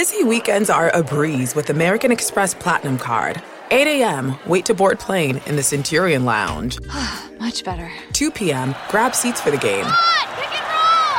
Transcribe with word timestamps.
Busy 0.00 0.24
weekends 0.24 0.70
are 0.70 0.88
a 0.96 1.02
breeze 1.02 1.54
with 1.54 1.68
American 1.68 2.10
Express 2.10 2.54
Platinum 2.54 2.96
Card. 2.96 3.42
8 3.70 3.86
a.m., 3.86 4.34
wait 4.46 4.64
to 4.64 4.72
board 4.72 4.98
plane 4.98 5.42
in 5.44 5.56
the 5.56 5.62
Centurion 5.62 6.24
Lounge. 6.24 6.78
Much 7.38 7.62
better. 7.64 7.92
2 8.14 8.30
p.m., 8.30 8.74
grab 8.88 9.14
seats 9.14 9.42
for 9.42 9.50
the 9.50 9.58
game. 9.58 9.84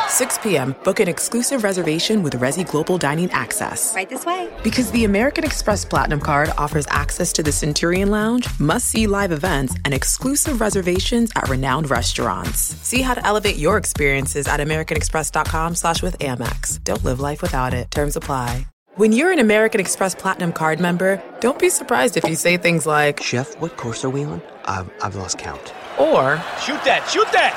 6 0.08 0.40
p.m., 0.40 0.76
book 0.84 1.00
an 1.00 1.08
exclusive 1.08 1.64
reservation 1.64 2.24
with 2.24 2.34
Resy 2.34 2.68
Global 2.68 2.98
Dining 2.98 3.30
Access. 3.30 3.94
Right 3.94 4.10
this 4.10 4.26
way. 4.26 4.52
Because 4.64 4.90
the 4.90 5.06
American 5.06 5.44
Express 5.44 5.86
Platinum 5.86 6.20
Card 6.20 6.50
offers 6.58 6.88
access 6.90 7.32
to 7.34 7.44
the 7.44 7.52
Centurion 7.52 8.10
Lounge, 8.10 8.48
must 8.60 8.90
see 8.90 9.06
live 9.06 9.32
events, 9.32 9.76
and 9.86 9.94
exclusive 9.94 10.60
reservations 10.60 11.30
at 11.36 11.48
renowned 11.50 11.92
restaurants. 11.92 12.60
See 12.82 13.04
how 13.04 13.14
to 13.14 13.24
elevate 13.24 13.58
your 13.58 13.78
experiences 13.78 14.48
at 14.48 14.60
AmericanExpress.com 14.60 15.76
slash 15.76 16.02
with 16.02 16.18
Amex. 16.18 16.84
Don't 16.84 17.04
live 17.04 17.20
life 17.20 17.44
without 17.44 17.76
it. 17.76 17.92
Terms 17.92 18.16
apply. 18.16 18.66
When 18.96 19.14
you're 19.14 19.32
an 19.32 19.40
American 19.40 19.80
Express 19.80 20.14
Platinum 20.16 20.52
Card 20.52 20.80
member, 20.82 21.24
don't 21.40 21.58
be 21.58 21.70
surprised 21.70 22.18
if 22.18 22.26
you 22.26 22.36
say 22.36 22.58
things 22.58 22.86
like, 22.86 23.24
Chef, 23.24 23.60
what 23.62 23.78
course 23.78 24.04
are 24.04 24.10
we 24.10 24.24
on? 24.26 24.42
I've, 24.66 24.90
I've 25.02 25.16
lost 25.16 25.38
count. 25.38 25.74
or, 25.98 26.36
Shoot 26.60 26.84
that, 26.84 27.08
shoot 27.10 27.28
that! 27.32 27.56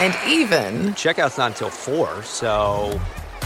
and 0.00 0.14
even, 0.32 0.94
Checkout's 0.94 1.36
not 1.38 1.50
until 1.52 1.70
4, 1.70 2.22
so. 2.22 2.98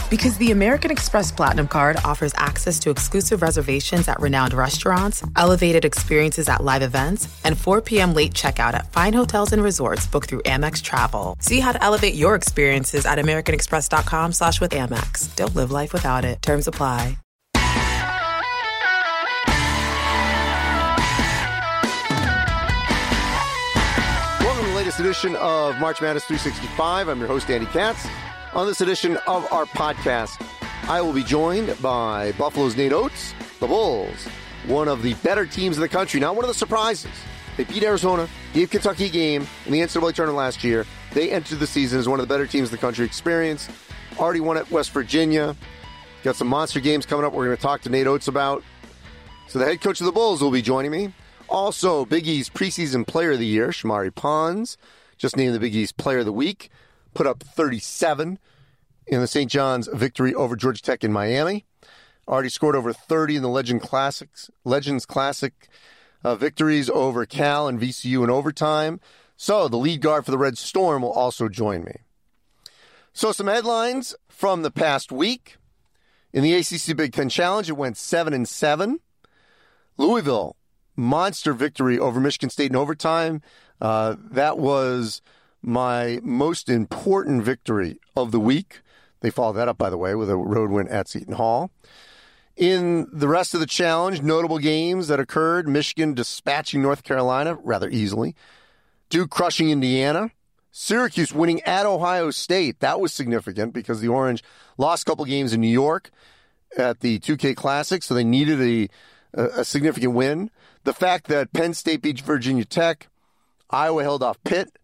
Because 0.09 0.37
the 0.37 0.51
American 0.51 0.91
Express 0.91 1.31
Platinum 1.31 1.67
Card 1.67 1.97
offers 2.05 2.31
access 2.37 2.77
to 2.81 2.91
exclusive 2.91 3.41
reservations 3.41 4.07
at 4.07 4.19
renowned 4.21 4.53
restaurants, 4.53 5.23
elevated 5.35 5.83
experiences 5.83 6.47
at 6.47 6.63
live 6.63 6.83
events, 6.83 7.27
and 7.43 7.57
4 7.57 7.81
p.m. 7.81 8.13
late 8.13 8.31
checkout 8.33 8.75
at 8.75 8.93
fine 8.93 9.13
hotels 9.13 9.51
and 9.51 9.63
resorts 9.63 10.05
booked 10.05 10.29
through 10.29 10.43
Amex 10.43 10.81
Travel. 10.83 11.35
See 11.39 11.59
how 11.59 11.71
to 11.71 11.83
elevate 11.83 12.13
your 12.13 12.35
experiences 12.35 13.07
at 13.07 13.17
americanexpress.com 13.17 14.31
slash 14.33 14.61
with 14.61 14.71
Amex. 14.71 15.35
Don't 15.35 15.55
live 15.55 15.71
life 15.71 15.91
without 15.91 16.23
it. 16.23 16.39
Terms 16.43 16.67
apply. 16.67 17.17
Edition 25.05 25.35
of 25.35 25.79
March 25.79 26.01
Madness 26.01 26.25
365. 26.25 27.09
I'm 27.09 27.19
your 27.19 27.27
host, 27.27 27.47
Andy 27.51 27.67
Katz. 27.67 28.07
On 28.53 28.65
this 28.65 28.81
edition 28.81 29.17
of 29.27 29.45
our 29.53 29.65
podcast, 29.65 30.43
I 30.89 30.99
will 30.99 31.13
be 31.13 31.23
joined 31.23 31.79
by 31.79 32.31
Buffalo's 32.39 32.75
Nate 32.75 32.91
Oats, 32.91 33.35
the 33.59 33.67
Bulls, 33.67 34.25
one 34.65 34.87
of 34.87 35.03
the 35.03 35.13
better 35.15 35.45
teams 35.45 35.77
in 35.77 35.81
the 35.81 35.87
country, 35.87 36.19
not 36.19 36.35
one 36.35 36.43
of 36.43 36.47
the 36.47 36.55
surprises. 36.55 37.11
They 37.55 37.65
beat 37.65 37.83
Arizona, 37.83 38.27
gave 38.51 38.71
Kentucky 38.71 39.05
a 39.05 39.09
game 39.09 39.47
in 39.67 39.73
the 39.73 39.81
NCAA 39.81 40.15
tournament 40.15 40.39
last 40.39 40.63
year. 40.63 40.87
They 41.13 41.29
entered 41.29 41.59
the 41.59 41.67
season 41.67 41.99
as 41.99 42.09
one 42.09 42.19
of 42.19 42.27
the 42.27 42.33
better 42.33 42.47
teams 42.47 42.69
in 42.69 42.71
the 42.71 42.81
country 42.81 43.05
experience. 43.05 43.69
Already 44.17 44.39
won 44.39 44.57
at 44.57 44.71
West 44.71 44.89
Virginia. 44.89 45.55
Got 46.23 46.35
some 46.35 46.47
monster 46.47 46.79
games 46.79 47.05
coming 47.05 47.27
up 47.27 47.33
we're 47.33 47.45
going 47.45 47.55
to 47.55 47.61
talk 47.61 47.81
to 47.81 47.89
Nate 47.89 48.07
Oats 48.07 48.27
about. 48.27 48.63
So 49.49 49.59
the 49.59 49.65
head 49.65 49.81
coach 49.81 49.99
of 49.99 50.07
the 50.07 50.11
Bulls 50.11 50.41
will 50.41 50.49
be 50.49 50.63
joining 50.63 50.89
me. 50.89 51.13
Also, 51.47 52.05
Big 52.05 52.27
East 52.27 52.53
preseason 52.53 53.05
player 53.05 53.31
of 53.31 53.39
the 53.39 53.45
year, 53.45 53.69
Shamorie 53.69 54.13
Ponds, 54.13 54.77
just 55.17 55.37
named 55.37 55.53
the 55.53 55.59
Big 55.59 55.75
East 55.75 55.97
player 55.97 56.19
of 56.19 56.25
the 56.25 56.33
week, 56.33 56.69
put 57.13 57.27
up 57.27 57.43
37 57.43 58.39
in 59.07 59.21
the 59.21 59.27
St. 59.27 59.49
John's 59.49 59.87
victory 59.93 60.33
over 60.33 60.55
Georgia 60.55 60.81
Tech 60.81 61.03
in 61.03 61.11
Miami. 61.11 61.65
Already 62.27 62.49
scored 62.49 62.75
over 62.75 62.91
30 62.91 63.37
in 63.37 63.41
the 63.43 63.49
Legend 63.49 63.81
Classics, 63.81 64.49
Legends 64.63 65.05
Classic 65.05 65.69
uh, 66.23 66.35
victories 66.35 66.89
over 66.89 67.25
Cal 67.25 67.67
and 67.67 67.79
VCU 67.79 68.23
in 68.23 68.31
overtime. 68.31 68.99
So 69.37 69.67
the 69.67 69.77
lead 69.77 70.01
guard 70.01 70.25
for 70.25 70.31
the 70.31 70.37
Red 70.37 70.57
Storm 70.57 71.03
will 71.03 71.11
also 71.11 71.47
join 71.47 71.83
me. 71.83 71.97
So 73.13 73.31
some 73.31 73.47
headlines 73.47 74.15
from 74.27 74.63
the 74.63 74.71
past 74.71 75.11
week. 75.11 75.57
In 76.33 76.43
the 76.43 76.53
ACC 76.53 76.97
Big 76.97 77.13
Ten 77.13 77.29
Challenge, 77.29 77.69
it 77.69 77.77
went 77.77 77.95
7 77.95 78.33
and 78.33 78.49
7. 78.49 78.99
Louisville, 79.97 80.57
monster 80.95 81.53
victory 81.53 81.99
over 81.99 82.19
Michigan 82.19 82.49
State 82.49 82.71
in 82.71 82.75
overtime. 82.75 83.41
Uh, 83.81 84.15
that 84.31 84.57
was 84.57 85.21
my 85.61 86.19
most 86.23 86.69
important 86.69 87.43
victory 87.43 87.99
of 88.15 88.31
the 88.31 88.39
week. 88.39 88.81
They 89.21 89.29
followed 89.29 89.53
that 89.53 89.67
up, 89.67 89.77
by 89.77 89.89
the 89.89 89.97
way, 89.97 90.15
with 90.15 90.29
a 90.29 90.37
road 90.37 90.69
win 90.69 90.87
at 90.87 91.07
Seton 91.07 91.33
Hall. 91.33 91.71
In 92.55 93.07
the 93.11 93.27
rest 93.27 93.53
of 93.53 93.59
the 93.59 93.65
challenge, 93.65 94.21
notable 94.21 94.59
games 94.59 95.07
that 95.07 95.19
occurred 95.19 95.67
Michigan 95.67 96.13
dispatching 96.13 96.81
North 96.81 97.03
Carolina 97.03 97.57
rather 97.63 97.89
easily, 97.89 98.35
Duke 99.09 99.29
crushing 99.29 99.69
Indiana, 99.69 100.31
Syracuse 100.71 101.33
winning 101.33 101.61
at 101.63 101.85
Ohio 101.85 102.31
State. 102.31 102.79
That 102.79 103.01
was 103.01 103.13
significant 103.13 103.73
because 103.73 103.99
the 103.99 104.07
Orange 104.07 104.43
lost 104.77 105.03
a 105.03 105.05
couple 105.05 105.25
games 105.25 105.53
in 105.53 105.59
New 105.59 105.67
York 105.67 106.11
at 106.77 107.01
the 107.01 107.19
2K 107.19 107.55
Classic, 107.55 108.03
so 108.03 108.13
they 108.13 108.23
needed 108.23 108.61
a 108.61 108.89
a 109.35 109.65
significant 109.65 110.13
win. 110.13 110.49
The 110.85 110.93
fact 110.93 111.27
that 111.27 111.51
Penn 111.51 111.73
State 111.73 112.03
beat 112.03 112.21
Virginia 112.21 112.63
Tech, 112.63 113.07
Iowa 113.71 114.03
held 114.03 114.21
off 114.21 114.41
Pitt. 114.43 114.77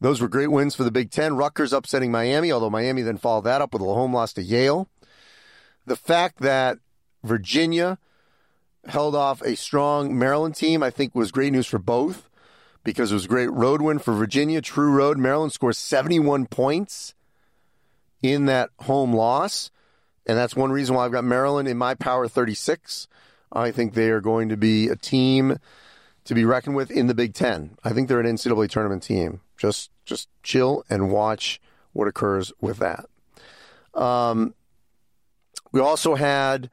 Those 0.00 0.20
were 0.20 0.28
great 0.28 0.52
wins 0.52 0.76
for 0.76 0.84
the 0.84 0.90
Big 0.92 1.10
Ten. 1.10 1.36
Rutgers 1.36 1.72
upsetting 1.72 2.12
Miami, 2.12 2.52
although 2.52 2.70
Miami 2.70 3.02
then 3.02 3.18
followed 3.18 3.44
that 3.44 3.60
up 3.60 3.72
with 3.72 3.82
a 3.82 3.84
home 3.84 4.14
loss 4.14 4.32
to 4.34 4.42
Yale. 4.42 4.88
The 5.84 5.96
fact 5.96 6.38
that 6.38 6.78
Virginia 7.24 7.98
held 8.86 9.16
off 9.16 9.42
a 9.42 9.56
strong 9.56 10.16
Maryland 10.16 10.54
team, 10.54 10.80
I 10.80 10.90
think, 10.90 11.12
was 11.12 11.32
great 11.32 11.52
news 11.52 11.66
for 11.66 11.78
both 11.78 12.30
because 12.84 13.10
it 13.10 13.14
was 13.14 13.24
a 13.24 13.28
great 13.28 13.50
road 13.50 13.82
win 13.82 13.98
for 13.98 14.14
Virginia. 14.14 14.60
True 14.60 14.92
road. 14.92 15.18
Maryland 15.18 15.52
scores 15.52 15.76
71 15.76 16.46
points 16.46 17.14
in 18.22 18.46
that 18.46 18.70
home 18.78 19.12
loss. 19.12 19.72
And 20.24 20.38
that's 20.38 20.54
one 20.54 20.70
reason 20.70 20.94
why 20.94 21.04
I've 21.04 21.12
got 21.12 21.24
Maryland 21.24 21.66
in 21.66 21.76
my 21.76 21.94
power 21.94 22.28
36. 22.28 23.08
I 23.52 23.70
think 23.70 23.94
they 23.94 24.10
are 24.10 24.20
going 24.20 24.48
to 24.48 24.56
be 24.56 24.88
a 24.88 24.96
team 24.96 25.58
to 26.24 26.34
be 26.34 26.44
reckoned 26.44 26.76
with 26.76 26.90
in 26.90 27.06
the 27.06 27.14
Big 27.14 27.34
Ten. 27.34 27.76
I 27.84 27.90
think 27.90 28.08
they're 28.08 28.20
an 28.20 28.26
NCAA 28.26 28.70
tournament 28.70 29.02
team. 29.02 29.40
Just 29.56 29.90
just 30.04 30.28
chill 30.42 30.84
and 30.88 31.10
watch 31.10 31.60
what 31.92 32.08
occurs 32.08 32.52
with 32.60 32.78
that. 32.78 33.06
Um, 33.94 34.54
we 35.70 35.80
also 35.80 36.14
had 36.14 36.70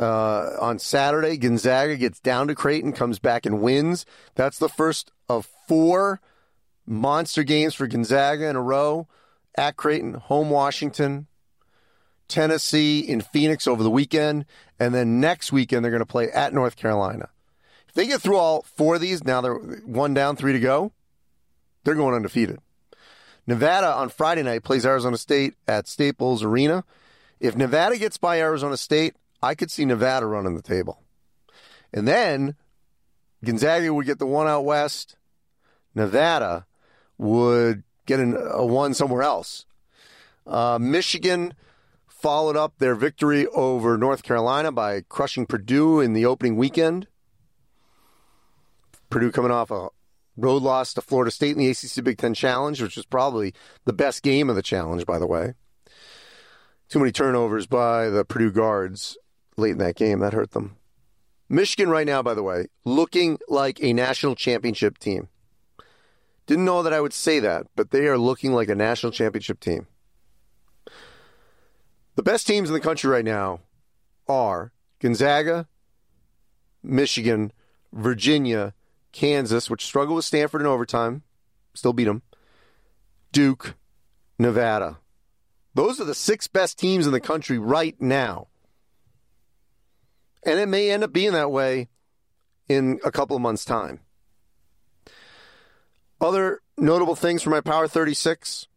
uh, 0.00 0.50
on 0.60 0.78
Saturday 0.78 1.36
Gonzaga 1.36 1.96
gets 1.96 2.20
down 2.20 2.48
to 2.48 2.54
Creighton, 2.54 2.92
comes 2.92 3.18
back 3.18 3.46
and 3.46 3.60
wins. 3.60 4.06
That's 4.34 4.58
the 4.58 4.68
first 4.68 5.10
of 5.28 5.48
four 5.68 6.20
monster 6.86 7.42
games 7.42 7.74
for 7.74 7.86
Gonzaga 7.86 8.48
in 8.48 8.56
a 8.56 8.62
row 8.62 9.08
at 9.56 9.76
Creighton, 9.76 10.14
home 10.14 10.50
Washington, 10.50 11.26
Tennessee 12.28 13.00
in 13.00 13.20
Phoenix 13.20 13.66
over 13.66 13.82
the 13.82 13.90
weekend, 13.90 14.44
and 14.78 14.94
then 14.94 15.20
next 15.20 15.52
weekend 15.52 15.84
they're 15.84 15.90
going 15.90 16.00
to 16.00 16.06
play 16.06 16.30
at 16.30 16.52
North 16.52 16.76
Carolina. 16.76 17.28
If 17.88 17.94
they 17.94 18.06
get 18.06 18.20
through 18.20 18.36
all 18.36 18.62
four 18.62 18.96
of 18.96 19.00
these, 19.00 19.24
now 19.24 19.40
they're 19.40 19.54
one 19.54 20.14
down, 20.14 20.36
three 20.36 20.52
to 20.52 20.60
go, 20.60 20.92
they're 21.84 21.94
going 21.94 22.14
undefeated. 22.14 22.58
Nevada 23.46 23.94
on 23.94 24.08
Friday 24.08 24.42
night 24.42 24.64
plays 24.64 24.84
Arizona 24.84 25.16
State 25.16 25.54
at 25.68 25.86
Staples 25.86 26.42
Arena. 26.42 26.84
If 27.38 27.56
Nevada 27.56 27.96
gets 27.96 28.18
by 28.18 28.40
Arizona 28.40 28.76
State, 28.76 29.14
I 29.42 29.54
could 29.54 29.70
see 29.70 29.84
Nevada 29.84 30.26
running 30.26 30.56
the 30.56 30.62
table. 30.62 31.02
And 31.92 32.08
then 32.08 32.56
Gonzaga 33.44 33.94
would 33.94 34.06
get 34.06 34.18
the 34.18 34.26
one 34.26 34.48
out 34.48 34.64
west. 34.64 35.16
Nevada 35.94 36.66
would 37.18 37.84
get 38.06 38.20
an, 38.20 38.36
a 38.50 38.64
one 38.64 38.94
somewhere 38.94 39.22
else. 39.22 39.64
Uh, 40.46 40.78
Michigan 40.80 41.54
followed 42.26 42.56
up 42.56 42.78
their 42.78 42.96
victory 42.96 43.46
over 43.54 43.96
North 43.96 44.24
Carolina 44.24 44.72
by 44.72 45.00
crushing 45.02 45.46
Purdue 45.46 46.00
in 46.00 46.12
the 46.12 46.26
opening 46.26 46.56
weekend. 46.56 47.06
Purdue 49.10 49.30
coming 49.30 49.52
off 49.52 49.70
a 49.70 49.90
road 50.36 50.60
loss 50.60 50.92
to 50.94 51.00
Florida 51.00 51.30
State 51.30 51.52
in 51.52 51.58
the 51.58 51.68
ACC 51.68 52.02
Big 52.02 52.18
Ten 52.18 52.34
Challenge, 52.34 52.82
which 52.82 52.96
was 52.96 53.06
probably 53.06 53.54
the 53.84 53.92
best 53.92 54.24
game 54.24 54.50
of 54.50 54.56
the 54.56 54.62
challenge, 54.62 55.06
by 55.06 55.20
the 55.20 55.26
way. 55.28 55.54
Too 56.88 56.98
many 56.98 57.12
turnovers 57.12 57.68
by 57.68 58.08
the 58.08 58.24
Purdue 58.24 58.50
guards 58.50 59.16
late 59.56 59.70
in 59.70 59.78
that 59.78 59.94
game. 59.94 60.18
That 60.18 60.32
hurt 60.32 60.50
them. 60.50 60.78
Michigan, 61.48 61.90
right 61.90 62.08
now, 62.08 62.24
by 62.24 62.34
the 62.34 62.42
way, 62.42 62.66
looking 62.84 63.38
like 63.46 63.80
a 63.80 63.92
national 63.92 64.34
championship 64.34 64.98
team. 64.98 65.28
Didn't 66.48 66.64
know 66.64 66.82
that 66.82 66.92
I 66.92 67.00
would 67.00 67.12
say 67.12 67.38
that, 67.38 67.68
but 67.76 67.92
they 67.92 68.08
are 68.08 68.18
looking 68.18 68.52
like 68.52 68.68
a 68.68 68.74
national 68.74 69.12
championship 69.12 69.60
team. 69.60 69.86
The 72.16 72.22
best 72.22 72.46
teams 72.46 72.68
in 72.68 72.74
the 72.74 72.80
country 72.80 73.10
right 73.10 73.24
now 73.24 73.60
are 74.26 74.72
Gonzaga, 75.00 75.68
Michigan, 76.82 77.52
Virginia, 77.92 78.72
Kansas, 79.12 79.68
which 79.70 79.84
struggled 79.84 80.16
with 80.16 80.24
Stanford 80.24 80.62
in 80.62 80.66
overtime, 80.66 81.22
still 81.74 81.92
beat 81.92 82.04
them, 82.04 82.22
Duke, 83.32 83.74
Nevada. 84.38 84.98
Those 85.74 86.00
are 86.00 86.04
the 86.04 86.14
six 86.14 86.48
best 86.48 86.78
teams 86.78 87.06
in 87.06 87.12
the 87.12 87.20
country 87.20 87.58
right 87.58 88.00
now. 88.00 88.48
And 90.44 90.58
it 90.58 90.68
may 90.68 90.90
end 90.90 91.04
up 91.04 91.12
being 91.12 91.32
that 91.32 91.50
way 91.50 91.88
in 92.66 92.98
a 93.04 93.12
couple 93.12 93.36
of 93.36 93.42
months' 93.42 93.64
time. 93.64 94.00
Other 96.18 96.62
notable 96.78 97.14
things 97.14 97.42
for 97.42 97.50
my 97.50 97.60
Power 97.60 97.86
36 97.86 98.68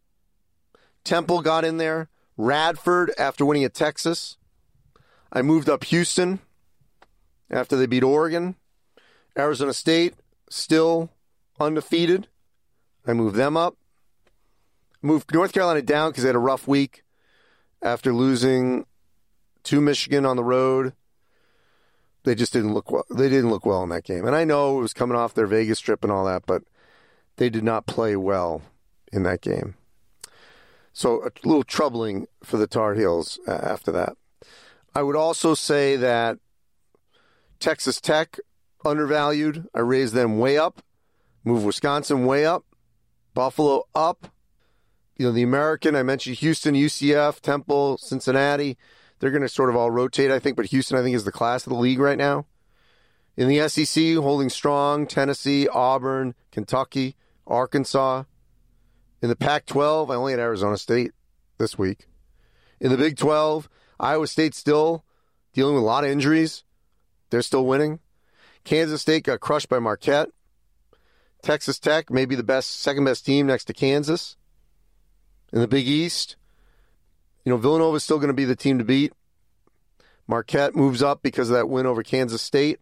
Temple 1.05 1.41
got 1.41 1.63
in 1.63 1.77
there. 1.77 2.09
Radford, 2.39 3.11
after 3.17 3.43
winning 3.43 3.65
at 3.65 3.73
Texas, 3.73 4.37
I 5.29 5.41
moved 5.41 5.67
up 5.67 5.83
Houston 5.83 6.39
after 7.51 7.75
they 7.75 7.85
beat 7.85 8.01
Oregon. 8.01 8.55
Arizona 9.37 9.73
State 9.73 10.13
still 10.49 11.09
undefeated. 11.59 12.29
I 13.05 13.11
moved 13.11 13.35
them 13.35 13.57
up. 13.57 13.75
Moved 15.01 15.33
North 15.33 15.51
Carolina 15.51 15.81
down 15.81 16.11
because 16.11 16.23
they 16.23 16.29
had 16.29 16.35
a 16.37 16.39
rough 16.39 16.65
week 16.65 17.03
after 17.81 18.13
losing 18.13 18.85
to 19.63 19.81
Michigan 19.81 20.25
on 20.25 20.37
the 20.37 20.43
road. 20.43 20.93
They 22.23 22.35
just 22.35 22.53
didn't 22.53 22.73
look 22.73 22.89
well. 22.89 23.05
They 23.09 23.27
didn't 23.27 23.49
look 23.49 23.65
well 23.65 23.83
in 23.83 23.89
that 23.89 24.05
game. 24.05 24.25
And 24.25 24.35
I 24.35 24.45
know 24.45 24.79
it 24.79 24.81
was 24.81 24.93
coming 24.93 25.17
off 25.17 25.33
their 25.33 25.45
Vegas 25.45 25.81
trip 25.81 26.05
and 26.05 26.11
all 26.11 26.23
that, 26.23 26.45
but 26.45 26.63
they 27.35 27.49
did 27.49 27.65
not 27.65 27.85
play 27.85 28.15
well 28.15 28.61
in 29.11 29.23
that 29.23 29.41
game. 29.41 29.75
So 30.93 31.23
a 31.23 31.31
little 31.47 31.63
troubling 31.63 32.27
for 32.43 32.57
the 32.57 32.67
Tar 32.67 32.95
Heels 32.95 33.39
uh, 33.47 33.51
after 33.51 33.91
that. 33.91 34.17
I 34.93 35.03
would 35.03 35.15
also 35.15 35.53
say 35.53 35.95
that 35.95 36.39
Texas 37.59 38.01
Tech 38.01 38.39
undervalued. 38.85 39.67
I 39.73 39.79
raised 39.79 40.13
them 40.13 40.39
way 40.39 40.57
up. 40.57 40.81
Move 41.43 41.63
Wisconsin 41.63 42.25
way 42.25 42.45
up. 42.45 42.65
Buffalo 43.33 43.83
up. 43.93 44.27
You 45.17 45.27
know, 45.27 45.31
the 45.31 45.43
American, 45.43 45.95
I 45.95 46.03
mentioned 46.03 46.37
Houston, 46.37 46.75
UCF, 46.75 47.41
Temple, 47.41 47.97
Cincinnati. 47.97 48.77
They're 49.19 49.31
going 49.31 49.41
to 49.41 49.49
sort 49.49 49.69
of 49.69 49.75
all 49.75 49.91
rotate, 49.91 50.31
I 50.31 50.39
think, 50.39 50.55
but 50.55 50.67
Houston, 50.67 50.97
I 50.97 51.03
think, 51.03 51.15
is 51.15 51.25
the 51.25 51.31
class 51.31 51.67
of 51.67 51.73
the 51.73 51.79
league 51.79 51.99
right 51.99 52.17
now. 52.17 52.45
In 53.35 53.47
the 53.49 53.67
SEC, 53.67 54.15
holding 54.15 54.49
strong 54.49 55.05
Tennessee, 55.05 55.67
Auburn, 55.67 56.35
Kentucky, 56.51 57.15
Arkansas. 57.45 58.23
In 59.21 59.29
the 59.29 59.35
Pac 59.35 59.65
12, 59.65 60.09
I 60.09 60.15
only 60.15 60.31
had 60.31 60.39
Arizona 60.39 60.77
State 60.77 61.11
this 61.57 61.77
week. 61.77 62.07
In 62.79 62.89
the 62.89 62.97
Big 62.97 63.17
12, 63.17 63.67
Iowa 63.99 64.27
State 64.27 64.55
still 64.55 65.03
dealing 65.53 65.75
with 65.75 65.83
a 65.83 65.85
lot 65.85 66.05
of 66.05 66.09
injuries. 66.09 66.63
They're 67.29 67.41
still 67.41 67.65
winning. 67.65 67.99
Kansas 68.63 69.01
State 69.01 69.25
got 69.25 69.41
crushed 69.41 69.67
by 69.67 69.79
Marquette. 69.79 70.29
Texas 71.41 71.79
Tech, 71.79 72.09
may 72.09 72.25
be 72.25 72.35
the 72.35 72.43
best, 72.43 72.79
second 72.81 73.05
best 73.05 73.25
team 73.25 73.47
next 73.47 73.65
to 73.65 73.73
Kansas. 73.73 74.37
In 75.51 75.59
the 75.59 75.67
Big 75.67 75.87
East, 75.87 76.35
you 77.43 77.49
know, 77.49 77.57
Villanova 77.57 77.97
is 77.97 78.03
still 78.03 78.17
going 78.17 78.27
to 78.27 78.33
be 78.33 78.45
the 78.45 78.55
team 78.55 78.77
to 78.77 78.83
beat. 78.83 79.13
Marquette 80.27 80.75
moves 80.75 81.01
up 81.01 81.23
because 81.23 81.49
of 81.49 81.55
that 81.55 81.69
win 81.69 81.85
over 81.85 82.03
Kansas 82.03 82.41
State. 82.41 82.79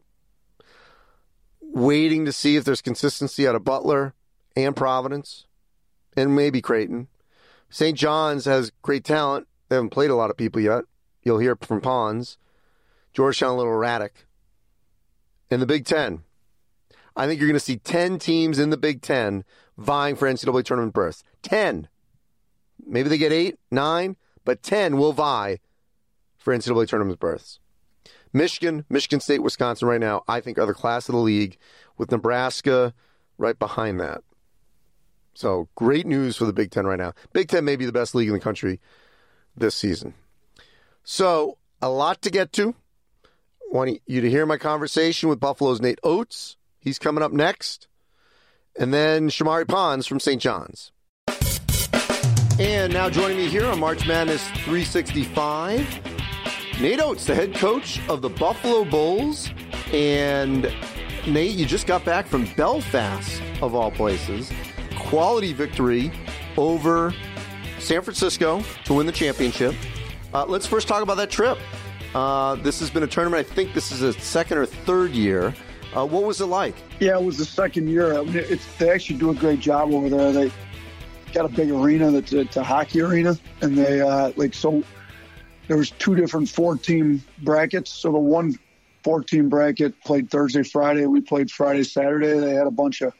Waiting 1.61 2.25
to 2.25 2.31
see 2.31 2.57
if 2.57 2.63
there's 2.63 2.81
consistency 2.81 3.47
out 3.47 3.55
of 3.55 3.63
Butler 3.63 4.13
and 4.55 4.75
Providence 4.75 5.46
and 6.17 6.35
maybe 6.35 6.61
Creighton. 6.61 7.07
St. 7.69 7.97
John's 7.97 8.45
has 8.45 8.71
great 8.81 9.05
talent. 9.05 9.47
They 9.69 9.75
haven't 9.75 9.91
played 9.91 10.09
a 10.09 10.15
lot 10.15 10.29
of 10.31 10.37
people 10.37 10.61
yet. 10.61 10.83
You'll 11.21 11.39
hear 11.39 11.55
from 11.55 11.79
Ponds. 11.79 12.37
Georgetown 13.13 13.51
a 13.51 13.57
little 13.57 13.73
erratic. 13.73 14.25
In 15.49 15.59
the 15.59 15.65
Big 15.65 15.85
Ten, 15.85 16.23
I 17.15 17.25
think 17.25 17.39
you're 17.39 17.47
going 17.47 17.59
to 17.59 17.63
see 17.63 17.77
10 17.77 18.19
teams 18.19 18.59
in 18.59 18.69
the 18.69 18.77
Big 18.77 19.01
Ten 19.01 19.45
vying 19.77 20.15
for 20.15 20.27
NCAA 20.27 20.63
tournament 20.65 20.93
berths. 20.93 21.23
10. 21.43 21.87
Maybe 22.85 23.09
they 23.09 23.17
get 23.17 23.31
eight, 23.31 23.57
nine, 23.71 24.17
but 24.43 24.63
10 24.63 24.97
will 24.97 25.13
vie 25.13 25.59
for 26.37 26.55
NCAA 26.55 26.87
tournament 26.87 27.19
berths. 27.19 27.59
Michigan, 28.33 28.85
Michigan 28.89 29.19
State, 29.19 29.41
Wisconsin 29.41 29.87
right 29.87 29.99
now, 29.99 30.23
I 30.27 30.41
think 30.41 30.57
are 30.57 30.65
the 30.65 30.73
class 30.73 31.07
of 31.07 31.13
the 31.13 31.21
league, 31.21 31.57
with 31.97 32.11
Nebraska 32.11 32.93
right 33.37 33.57
behind 33.57 33.99
that. 33.99 34.23
So 35.37 35.69
great 35.75 36.07
news 36.07 36.35
for 36.35 36.45
the 36.45 36.51
Big 36.51 36.71
Ten 36.71 36.87
right 36.87 36.97
now. 36.97 37.13
Big 37.31 37.47
Ten 37.47 37.63
may 37.63 37.75
be 37.75 37.85
the 37.85 37.91
best 37.91 38.15
league 38.15 38.27
in 38.27 38.33
the 38.33 38.39
country 38.39 38.79
this 39.55 39.75
season. 39.75 40.15
So 41.03 41.59
a 41.79 41.91
lot 41.91 42.23
to 42.23 42.31
get 42.31 42.51
to. 42.53 42.73
Want 43.69 44.01
you 44.07 44.21
to 44.21 44.29
hear 44.31 44.47
my 44.47 44.57
conversation 44.57 45.29
with 45.29 45.39
Buffalo's 45.39 45.79
Nate 45.79 45.99
Oats. 46.01 46.57
He's 46.79 46.97
coming 46.97 47.23
up 47.23 47.31
next. 47.31 47.87
And 48.79 48.91
then 48.91 49.29
Shamorie 49.29 49.67
Ponds 49.67 50.07
from 50.07 50.19
St. 50.19 50.41
John's. 50.41 50.91
And 52.59 52.91
now 52.91 53.07
joining 53.07 53.37
me 53.37 53.47
here 53.47 53.67
on 53.67 53.79
March 53.79 54.07
Madness 54.07 54.43
365, 54.65 56.81
Nate 56.81 56.99
Oats, 56.99 57.27
the 57.27 57.35
head 57.35 57.53
coach 57.53 58.01
of 58.09 58.23
the 58.23 58.29
Buffalo 58.29 58.85
Bulls. 58.85 59.51
And 59.93 60.63
Nate, 61.27 61.55
you 61.55 61.67
just 61.67 61.85
got 61.85 62.03
back 62.03 62.25
from 62.25 62.47
Belfast, 62.55 63.39
of 63.61 63.75
all 63.75 63.91
places. 63.91 64.51
Quality 65.07 65.53
victory 65.53 66.11
over 66.57 67.13
San 67.79 68.01
Francisco 68.01 68.61
to 68.83 68.93
win 68.93 69.05
the 69.05 69.11
championship. 69.11 69.73
Uh, 70.33 70.45
let's 70.45 70.65
first 70.65 70.87
talk 70.87 71.01
about 71.01 71.15
that 71.15 71.29
trip. 71.29 71.57
Uh, 72.13 72.55
this 72.55 72.81
has 72.81 72.89
been 72.89 73.03
a 73.03 73.07
tournament. 73.07 73.47
I 73.47 73.53
think 73.53 73.73
this 73.73 73.91
is 73.93 74.01
a 74.01 74.11
second 74.11 74.57
or 74.57 74.65
third 74.65 75.11
year. 75.11 75.53
Uh, 75.95 76.05
what 76.05 76.23
was 76.23 76.41
it 76.41 76.47
like? 76.47 76.75
Yeah, 76.99 77.17
it 77.17 77.23
was 77.23 77.37
the 77.37 77.45
second 77.45 77.87
year. 77.87 78.17
I 78.17 78.23
mean, 78.23 78.59
they 78.77 78.89
actually 78.89 79.17
do 79.17 79.29
a 79.29 79.33
great 79.33 79.61
job 79.61 79.93
over 79.93 80.09
there. 80.09 80.33
They 80.33 80.51
got 81.31 81.45
a 81.45 81.49
big 81.49 81.71
arena 81.71 82.11
that's 82.11 82.33
a, 82.33 82.59
a 82.59 82.63
hockey 82.63 82.99
arena, 82.99 83.37
and 83.61 83.77
they 83.77 84.01
uh, 84.01 84.33
like 84.35 84.53
so. 84.53 84.83
There 85.69 85.77
was 85.77 85.91
two 85.91 86.15
different 86.15 86.49
four-team 86.49 87.23
brackets. 87.43 87.91
So 87.91 88.11
the 88.11 88.17
one 88.17 88.59
four-team 89.03 89.47
bracket 89.47 90.01
played 90.03 90.29
Thursday, 90.29 90.63
Friday. 90.63 91.05
We 91.05 91.21
played 91.21 91.49
Friday, 91.49 91.83
Saturday. 91.83 92.37
They 92.39 92.55
had 92.55 92.67
a 92.67 92.71
bunch 92.71 93.01
of 93.01 93.13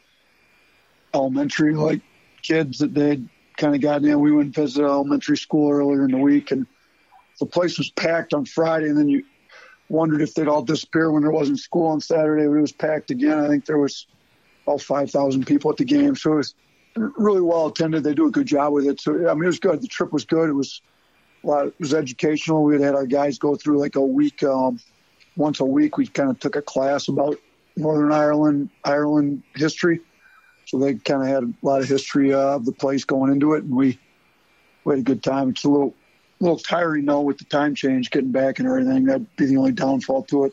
elementary 1.14 1.74
like 1.74 2.00
kids 2.42 2.78
that 2.78 2.94
they 2.94 3.08
had 3.10 3.28
kind 3.56 3.74
of 3.74 3.80
gotten 3.80 4.08
in. 4.08 4.20
We 4.20 4.32
went 4.32 4.46
and 4.46 4.54
visited 4.54 4.86
elementary 4.86 5.36
school 5.36 5.70
earlier 5.70 6.04
in 6.04 6.12
the 6.12 6.18
week, 6.18 6.50
and 6.50 6.66
the 7.40 7.46
place 7.46 7.78
was 7.78 7.90
packed 7.90 8.34
on 8.34 8.44
Friday, 8.44 8.88
and 8.88 8.96
then 8.96 9.08
you 9.08 9.24
wondered 9.88 10.20
if 10.20 10.34
they'd 10.34 10.48
all 10.48 10.62
disappear 10.62 11.10
when 11.10 11.22
there 11.22 11.32
wasn't 11.32 11.58
school 11.58 11.86
on 11.88 12.00
Saturday. 12.00 12.46
But 12.46 12.54
it 12.54 12.60
was 12.60 12.72
packed 12.72 13.10
again. 13.10 13.38
I 13.38 13.48
think 13.48 13.66
there 13.66 13.78
was 13.78 14.06
about 14.64 14.80
five 14.80 15.10
thousand 15.10 15.46
people 15.46 15.70
at 15.70 15.76
the 15.76 15.84
game, 15.84 16.16
so 16.16 16.34
it 16.34 16.36
was 16.36 16.54
really 16.96 17.40
well 17.40 17.66
attended. 17.66 18.04
They 18.04 18.14
do 18.14 18.26
a 18.26 18.30
good 18.30 18.46
job 18.46 18.72
with 18.72 18.86
it. 18.86 19.00
So 19.00 19.28
I 19.28 19.34
mean, 19.34 19.44
it 19.44 19.48
was 19.48 19.60
good. 19.60 19.80
The 19.82 19.88
trip 19.88 20.12
was 20.12 20.24
good. 20.24 20.48
It 20.48 20.54
was 20.54 20.82
a 21.44 21.46
lot. 21.46 21.66
It 21.66 21.80
was 21.80 21.94
educational. 21.94 22.64
We 22.64 22.80
had 22.80 22.94
our 22.94 23.06
guys 23.06 23.38
go 23.38 23.56
through 23.56 23.78
like 23.78 23.96
a 23.96 24.00
week, 24.00 24.42
um, 24.42 24.80
once 25.36 25.60
a 25.60 25.64
week. 25.64 25.96
We 25.96 26.06
kind 26.06 26.30
of 26.30 26.38
took 26.38 26.56
a 26.56 26.62
class 26.62 27.08
about 27.08 27.36
Northern 27.76 28.12
Ireland, 28.12 28.70
Ireland 28.84 29.42
history. 29.54 30.00
So 30.68 30.78
they 30.78 30.94
kind 30.94 31.22
of 31.22 31.28
had 31.28 31.44
a 31.44 31.52
lot 31.62 31.80
of 31.80 31.88
history 31.88 32.32
of 32.32 32.64
the 32.64 32.72
place 32.72 33.04
going 33.04 33.32
into 33.32 33.54
it, 33.54 33.64
and 33.64 33.74
we 33.74 33.98
we 34.84 34.94
had 34.94 35.00
a 35.00 35.02
good 35.02 35.22
time. 35.22 35.50
It's 35.50 35.64
a 35.64 35.68
little 35.68 35.94
little 36.40 36.58
tiring 36.58 37.06
though 37.06 37.22
with 37.22 37.38
the 37.38 37.44
time 37.44 37.74
change, 37.74 38.10
getting 38.10 38.32
back 38.32 38.58
and 38.58 38.68
everything. 38.68 39.04
That'd 39.04 39.34
be 39.36 39.46
the 39.46 39.56
only 39.56 39.72
downfall 39.72 40.24
to 40.24 40.44
it. 40.44 40.52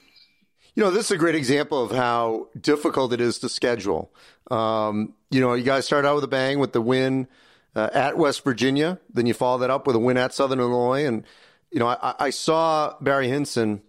You 0.73 0.83
know, 0.83 0.91
this 0.91 1.05
is 1.05 1.11
a 1.11 1.17
great 1.17 1.35
example 1.35 1.83
of 1.83 1.91
how 1.91 2.47
difficult 2.59 3.13
it 3.13 3.21
is 3.21 3.39
to 3.39 3.49
schedule. 3.49 4.11
Um, 4.51 5.13
you 5.31 5.41
know, 5.41 5.53
you 5.53 5.63
guys 5.63 5.85
start 5.85 6.05
out 6.05 6.15
with 6.15 6.23
a 6.23 6.29
bang 6.29 6.59
with 6.59 6.73
the 6.73 6.81
win 6.81 7.27
uh, 7.75 7.89
at 7.93 8.17
West 8.17 8.43
Virginia, 8.43 8.99
then 9.13 9.25
you 9.25 9.33
follow 9.33 9.57
that 9.59 9.69
up 9.69 9.85
with 9.85 9.95
a 9.95 9.99
win 9.99 10.17
at 10.17 10.33
Southern 10.33 10.59
Illinois, 10.59 11.05
and 11.05 11.23
you 11.71 11.79
know, 11.79 11.87
I, 11.87 12.15
I 12.19 12.29
saw 12.29 12.95
Barry 13.01 13.27
Hinson 13.27 13.81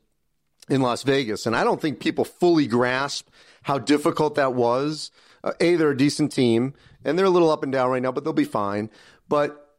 in 0.68 0.80
Las 0.80 1.04
Vegas, 1.04 1.46
and 1.46 1.54
I 1.54 1.62
don't 1.62 1.80
think 1.80 2.00
people 2.00 2.24
fully 2.24 2.66
grasp 2.66 3.28
how 3.62 3.78
difficult 3.78 4.34
that 4.36 4.54
was. 4.54 5.10
Uh, 5.46 5.52
a, 5.60 5.76
they're 5.76 5.92
a 5.92 5.96
decent 5.96 6.32
team, 6.32 6.74
and 7.04 7.16
they're 7.16 7.24
a 7.24 7.30
little 7.30 7.52
up 7.52 7.62
and 7.62 7.70
down 7.70 7.88
right 7.88 8.02
now, 8.02 8.10
but 8.10 8.24
they'll 8.24 8.32
be 8.32 8.42
fine. 8.42 8.90
But 9.28 9.76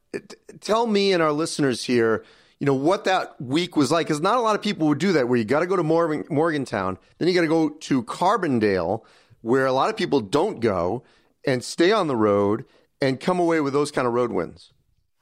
tell 0.61 0.87
me 0.87 1.11
and 1.11 1.21
our 1.21 1.33
listeners 1.33 1.83
here, 1.83 2.23
you 2.59 2.65
know, 2.65 2.73
what 2.73 3.03
that 3.03 3.39
week 3.41 3.75
was 3.75 3.91
like. 3.91 4.07
Because 4.07 4.21
not 4.21 4.37
a 4.37 4.39
lot 4.41 4.55
of 4.55 4.61
people 4.61 4.87
would 4.87 4.97
do 4.97 5.11
that, 5.11 5.27
where 5.27 5.37
you 5.37 5.43
got 5.43 5.59
to 5.59 5.65
go 5.65 5.75
to 5.75 5.83
Morgan, 5.83 6.23
Morgantown, 6.29 6.97
then 7.17 7.27
you 7.27 7.33
got 7.33 7.41
to 7.41 7.47
go 7.47 7.67
to 7.67 8.01
Carbondale, 8.03 9.01
where 9.41 9.65
a 9.65 9.73
lot 9.73 9.89
of 9.89 9.97
people 9.97 10.21
don't 10.21 10.61
go, 10.61 11.03
and 11.45 11.61
stay 11.61 11.91
on 11.91 12.07
the 12.07 12.15
road 12.15 12.63
and 13.01 13.19
come 13.19 13.37
away 13.37 13.59
with 13.59 13.73
those 13.73 13.91
kind 13.91 14.07
of 14.07 14.13
road 14.13 14.31
wins. 14.31 14.71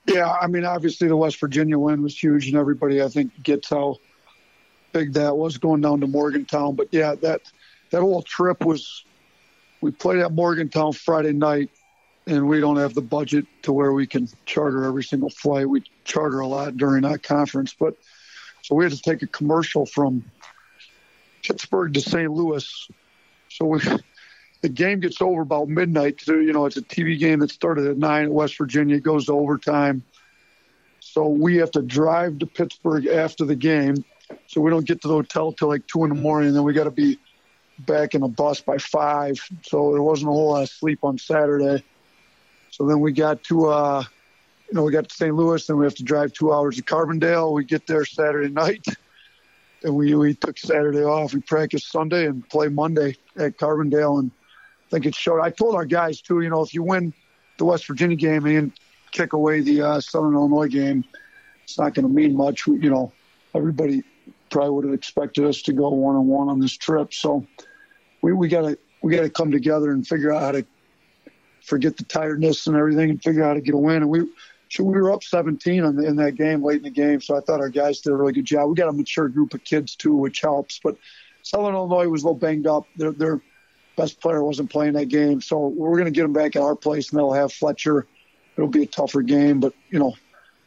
Yeah, 0.05 0.31
I 0.31 0.45
mean, 0.45 0.63
obviously 0.63 1.07
the 1.07 1.17
West 1.17 1.39
Virginia 1.39 1.79
win 1.79 2.03
was 2.03 2.15
huge, 2.15 2.47
and 2.47 2.55
everybody 2.55 3.01
I 3.01 3.07
think 3.07 3.31
gets 3.41 3.71
how 3.71 3.97
big 4.93 5.13
that 5.13 5.35
was 5.35 5.57
going 5.57 5.81
down 5.81 6.01
to 6.01 6.07
Morgantown. 6.07 6.75
But 6.75 6.89
yeah, 6.91 7.15
that 7.15 7.41
that 7.89 8.01
whole 8.01 8.21
trip 8.21 8.63
was. 8.63 9.03
We 9.81 9.91
played 9.91 10.19
at 10.19 10.31
Morgantown 10.31 10.93
Friday 10.93 11.33
night 11.33 11.69
and 12.27 12.47
we 12.47 12.59
don't 12.59 12.77
have 12.77 12.93
the 12.93 13.01
budget 13.01 13.45
to 13.63 13.73
where 13.73 13.93
we 13.93 14.07
can 14.07 14.27
charter 14.45 14.83
every 14.85 15.03
single 15.03 15.29
flight. 15.29 15.69
We 15.69 15.83
charter 16.03 16.39
a 16.39 16.47
lot 16.47 16.77
during 16.77 17.03
that 17.03 17.23
conference, 17.23 17.75
but 17.77 17.95
so 18.63 18.75
we 18.75 18.83
had 18.83 18.93
to 18.93 19.01
take 19.01 19.21
a 19.21 19.27
commercial 19.27 19.85
from 19.85 20.23
Pittsburgh 21.43 21.93
to 21.93 22.01
St. 22.01 22.31
Louis. 22.31 22.89
So 23.49 23.65
we, 23.65 23.79
the 24.61 24.69
game 24.69 25.01
gets 25.01 25.21
over 25.21 25.41
about 25.41 25.69
midnight. 25.69 26.21
So, 26.21 26.33
you 26.33 26.51
know, 26.51 26.65
it's 26.65 26.77
a 26.77 26.81
TV 26.81 27.19
game 27.19 27.39
that 27.39 27.51
started 27.51 27.85
at 27.85 27.97
nine 27.97 28.25
at 28.25 28.31
West 28.31 28.57
Virginia, 28.57 28.95
it 28.95 29.03
goes 29.03 29.27
to 29.27 29.33
overtime. 29.33 30.03
So 30.99 31.27
we 31.27 31.57
have 31.57 31.71
to 31.71 31.83
drive 31.83 32.39
to 32.39 32.47
Pittsburgh 32.47 33.05
after 33.05 33.45
the 33.45 33.55
game. 33.55 34.03
So 34.47 34.59
we 34.59 34.71
don't 34.71 34.85
get 34.85 35.01
to 35.03 35.07
the 35.07 35.13
hotel 35.13 35.51
till 35.51 35.67
like 35.67 35.85
two 35.85 36.03
in 36.03 36.09
the 36.09 36.15
morning, 36.15 36.47
and 36.47 36.57
then 36.57 36.63
we 36.63 36.73
got 36.73 36.85
to 36.85 36.91
be 36.91 37.19
back 37.79 38.15
in 38.15 38.23
a 38.23 38.27
bus 38.27 38.61
by 38.61 38.77
five. 38.77 39.39
So 39.63 39.91
there 39.91 40.01
wasn't 40.01 40.29
a 40.29 40.33
whole 40.33 40.51
lot 40.51 40.63
of 40.63 40.69
sleep 40.69 40.99
on 41.03 41.17
Saturday. 41.17 41.83
So 42.69 42.85
then 42.85 42.99
we 42.99 43.11
got 43.11 43.43
to, 43.45 43.67
uh, 43.67 44.03
you 44.67 44.73
know, 44.73 44.83
we 44.83 44.91
got 44.91 45.09
to 45.09 45.15
St. 45.15 45.33
Louis, 45.33 45.65
then 45.65 45.77
we 45.77 45.85
have 45.85 45.95
to 45.95 46.03
drive 46.03 46.33
two 46.33 46.51
hours 46.51 46.77
to 46.77 46.83
Carbondale. 46.83 47.53
We 47.53 47.65
get 47.65 47.87
there 47.87 48.05
Saturday 48.05 48.49
night. 48.49 48.85
and 49.83 49.95
we 49.95 50.15
we 50.15 50.33
took 50.33 50.57
Saturday 50.57 51.03
off. 51.03 51.33
We 51.33 51.41
practiced 51.41 51.91
Sunday 51.91 52.25
and 52.25 52.47
play 52.49 52.67
Monday 52.67 53.15
at 53.37 53.57
Carbondale, 53.57 54.19
and 54.19 54.31
I 54.87 54.89
think 54.91 55.05
it 55.05 55.15
showed. 55.15 55.41
I 55.41 55.51
told 55.51 55.75
our 55.75 55.85
guys 55.85 56.21
too. 56.21 56.41
You 56.41 56.49
know, 56.49 56.63
if 56.63 56.73
you 56.73 56.83
win 56.83 57.13
the 57.57 57.65
West 57.65 57.87
Virginia 57.87 58.17
game 58.17 58.45
and 58.45 58.71
kick 59.11 59.33
away 59.33 59.61
the 59.61 59.81
uh, 59.81 60.01
Southern 60.01 60.33
Illinois 60.33 60.67
game, 60.67 61.05
it's 61.63 61.77
not 61.77 61.93
going 61.93 62.07
to 62.07 62.13
mean 62.13 62.35
much. 62.35 62.65
You 62.67 62.89
know, 62.89 63.13
everybody 63.53 64.03
probably 64.55 64.71
would 64.71 64.85
have 64.85 64.93
expected 64.93 65.43
us 65.43 65.63
to 65.63 65.73
go 65.73 65.89
one 65.89 66.15
on 66.15 66.27
one 66.27 66.47
on 66.47 66.59
this 66.61 66.71
trip. 66.71 67.13
So 67.13 67.45
we 68.21 68.31
we 68.31 68.47
got 68.47 68.61
to 68.61 68.77
we 69.01 69.13
got 69.13 69.23
to 69.23 69.29
come 69.29 69.51
together 69.51 69.91
and 69.91 70.07
figure 70.07 70.31
out 70.33 70.41
how 70.41 70.51
to 70.53 70.65
forget 71.61 71.97
the 71.97 72.05
tiredness 72.05 72.65
and 72.65 72.77
everything 72.77 73.09
and 73.09 73.21
figure 73.21 73.43
out 73.43 73.47
how 73.49 73.53
to 73.55 73.61
get 73.61 73.75
a 73.75 73.77
win. 73.77 73.97
And 73.97 74.09
we 74.09 74.29
so 74.69 74.85
we 74.85 74.93
were 74.93 75.11
up 75.11 75.23
17 75.23 75.97
the, 75.97 76.07
in 76.07 76.15
that 76.15 76.35
game 76.35 76.63
late 76.63 76.77
in 76.77 76.83
the 76.83 76.89
game. 76.89 77.19
So 77.19 77.35
I 77.35 77.41
thought 77.41 77.59
our 77.59 77.67
guys 77.67 77.99
did 77.99 78.13
a 78.13 78.15
really 78.15 78.31
good 78.31 78.45
job. 78.45 78.69
We 78.69 78.75
got 78.75 78.87
a 78.87 78.93
mature 78.93 79.27
group 79.27 79.53
of 79.53 79.61
kids 79.65 79.97
too, 79.97 80.15
which 80.15 80.39
helps. 80.39 80.79
But 80.81 80.95
Southern 81.41 81.75
Illinois 81.75 82.07
was 82.07 82.23
a 82.23 82.27
little 82.27 82.39
banged 82.39 82.65
up. 82.65 82.85
Their, 82.95 83.11
their 83.11 83.41
best 83.97 84.21
player 84.21 84.41
wasn't 84.41 84.71
playing 84.71 84.93
that 84.93 85.09
game, 85.09 85.41
so 85.41 85.67
we're 85.67 85.97
going 85.97 86.05
to 86.05 86.11
get 86.11 86.21
them 86.21 86.33
back 86.33 86.55
at 86.55 86.61
our 86.61 86.75
place, 86.75 87.09
and 87.09 87.19
they'll 87.19 87.33
have 87.33 87.51
Fletcher. 87.51 88.07
It'll 88.55 88.69
be 88.69 88.83
a 88.83 88.87
tougher 88.87 89.21
game, 89.21 89.59
but 89.59 89.73
you 89.89 89.99
know 89.99 90.13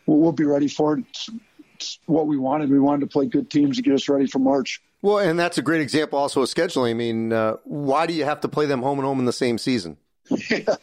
we'll, 0.04 0.18
we'll 0.18 0.32
be 0.32 0.44
ready 0.44 0.68
for 0.68 0.98
it. 0.98 1.06
What 2.06 2.26
we 2.26 2.36
wanted. 2.36 2.70
We 2.70 2.78
wanted 2.78 3.00
to 3.00 3.06
play 3.06 3.26
good 3.26 3.50
teams 3.50 3.76
to 3.76 3.82
get 3.82 3.94
us 3.94 4.08
ready 4.08 4.26
for 4.26 4.38
March. 4.38 4.80
Well, 5.00 5.18
and 5.18 5.38
that's 5.38 5.58
a 5.58 5.62
great 5.62 5.80
example 5.80 6.18
also 6.18 6.42
of 6.42 6.48
scheduling. 6.48 6.90
I 6.90 6.94
mean, 6.94 7.32
uh, 7.32 7.56
why 7.64 8.06
do 8.06 8.14
you 8.14 8.24
have 8.24 8.40
to 8.40 8.48
play 8.48 8.66
them 8.66 8.82
home 8.82 8.98
and 8.98 9.06
home 9.06 9.20
in 9.20 9.26
the 9.26 9.32
same 9.32 9.58
season? 9.58 9.96
Yeah, 10.50 10.76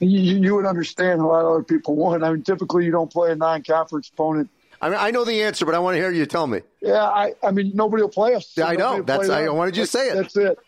you, 0.00 0.36
you 0.36 0.54
would 0.54 0.66
understand 0.66 1.20
a 1.22 1.26
lot 1.26 1.40
of 1.40 1.52
other 1.52 1.62
people 1.62 1.96
would. 1.96 2.22
I 2.22 2.32
mean, 2.32 2.42
typically 2.42 2.84
you 2.84 2.90
don't 2.90 3.10
play 3.10 3.32
a 3.32 3.36
non-conference 3.36 4.10
opponent. 4.10 4.50
I 4.80 4.90
mean, 4.90 4.98
I 5.00 5.10
know 5.10 5.24
the 5.24 5.42
answer, 5.42 5.64
but 5.64 5.74
I 5.74 5.78
want 5.78 5.94
to 5.94 6.00
hear 6.00 6.10
you 6.10 6.26
tell 6.26 6.46
me. 6.46 6.60
Yeah, 6.82 7.02
I, 7.02 7.34
I 7.42 7.50
mean, 7.50 7.72
nobody 7.74 8.02
will 8.02 8.10
play 8.10 8.34
us. 8.34 8.52
Yeah, 8.56 8.66
I 8.66 8.76
know. 8.76 9.00
That's 9.02 9.30
I 9.30 9.48
wanted 9.48 9.76
you 9.76 9.84
to 9.84 9.90
say 9.90 10.10
it. 10.10 10.14
That's 10.14 10.36
it. 10.36 10.58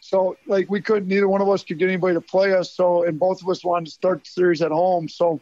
So, 0.00 0.36
like, 0.46 0.70
we 0.70 0.82
couldn't. 0.82 1.08
Neither 1.08 1.26
one 1.26 1.40
of 1.40 1.48
us 1.48 1.64
could 1.64 1.78
get 1.78 1.88
anybody 1.88 2.14
to 2.14 2.20
play 2.20 2.52
us. 2.52 2.70
So, 2.70 3.04
and 3.04 3.18
both 3.18 3.42
of 3.42 3.48
us 3.48 3.64
wanted 3.64 3.86
to 3.86 3.92
start 3.92 4.24
the 4.24 4.30
series 4.30 4.60
at 4.60 4.70
home. 4.70 5.08
So, 5.08 5.40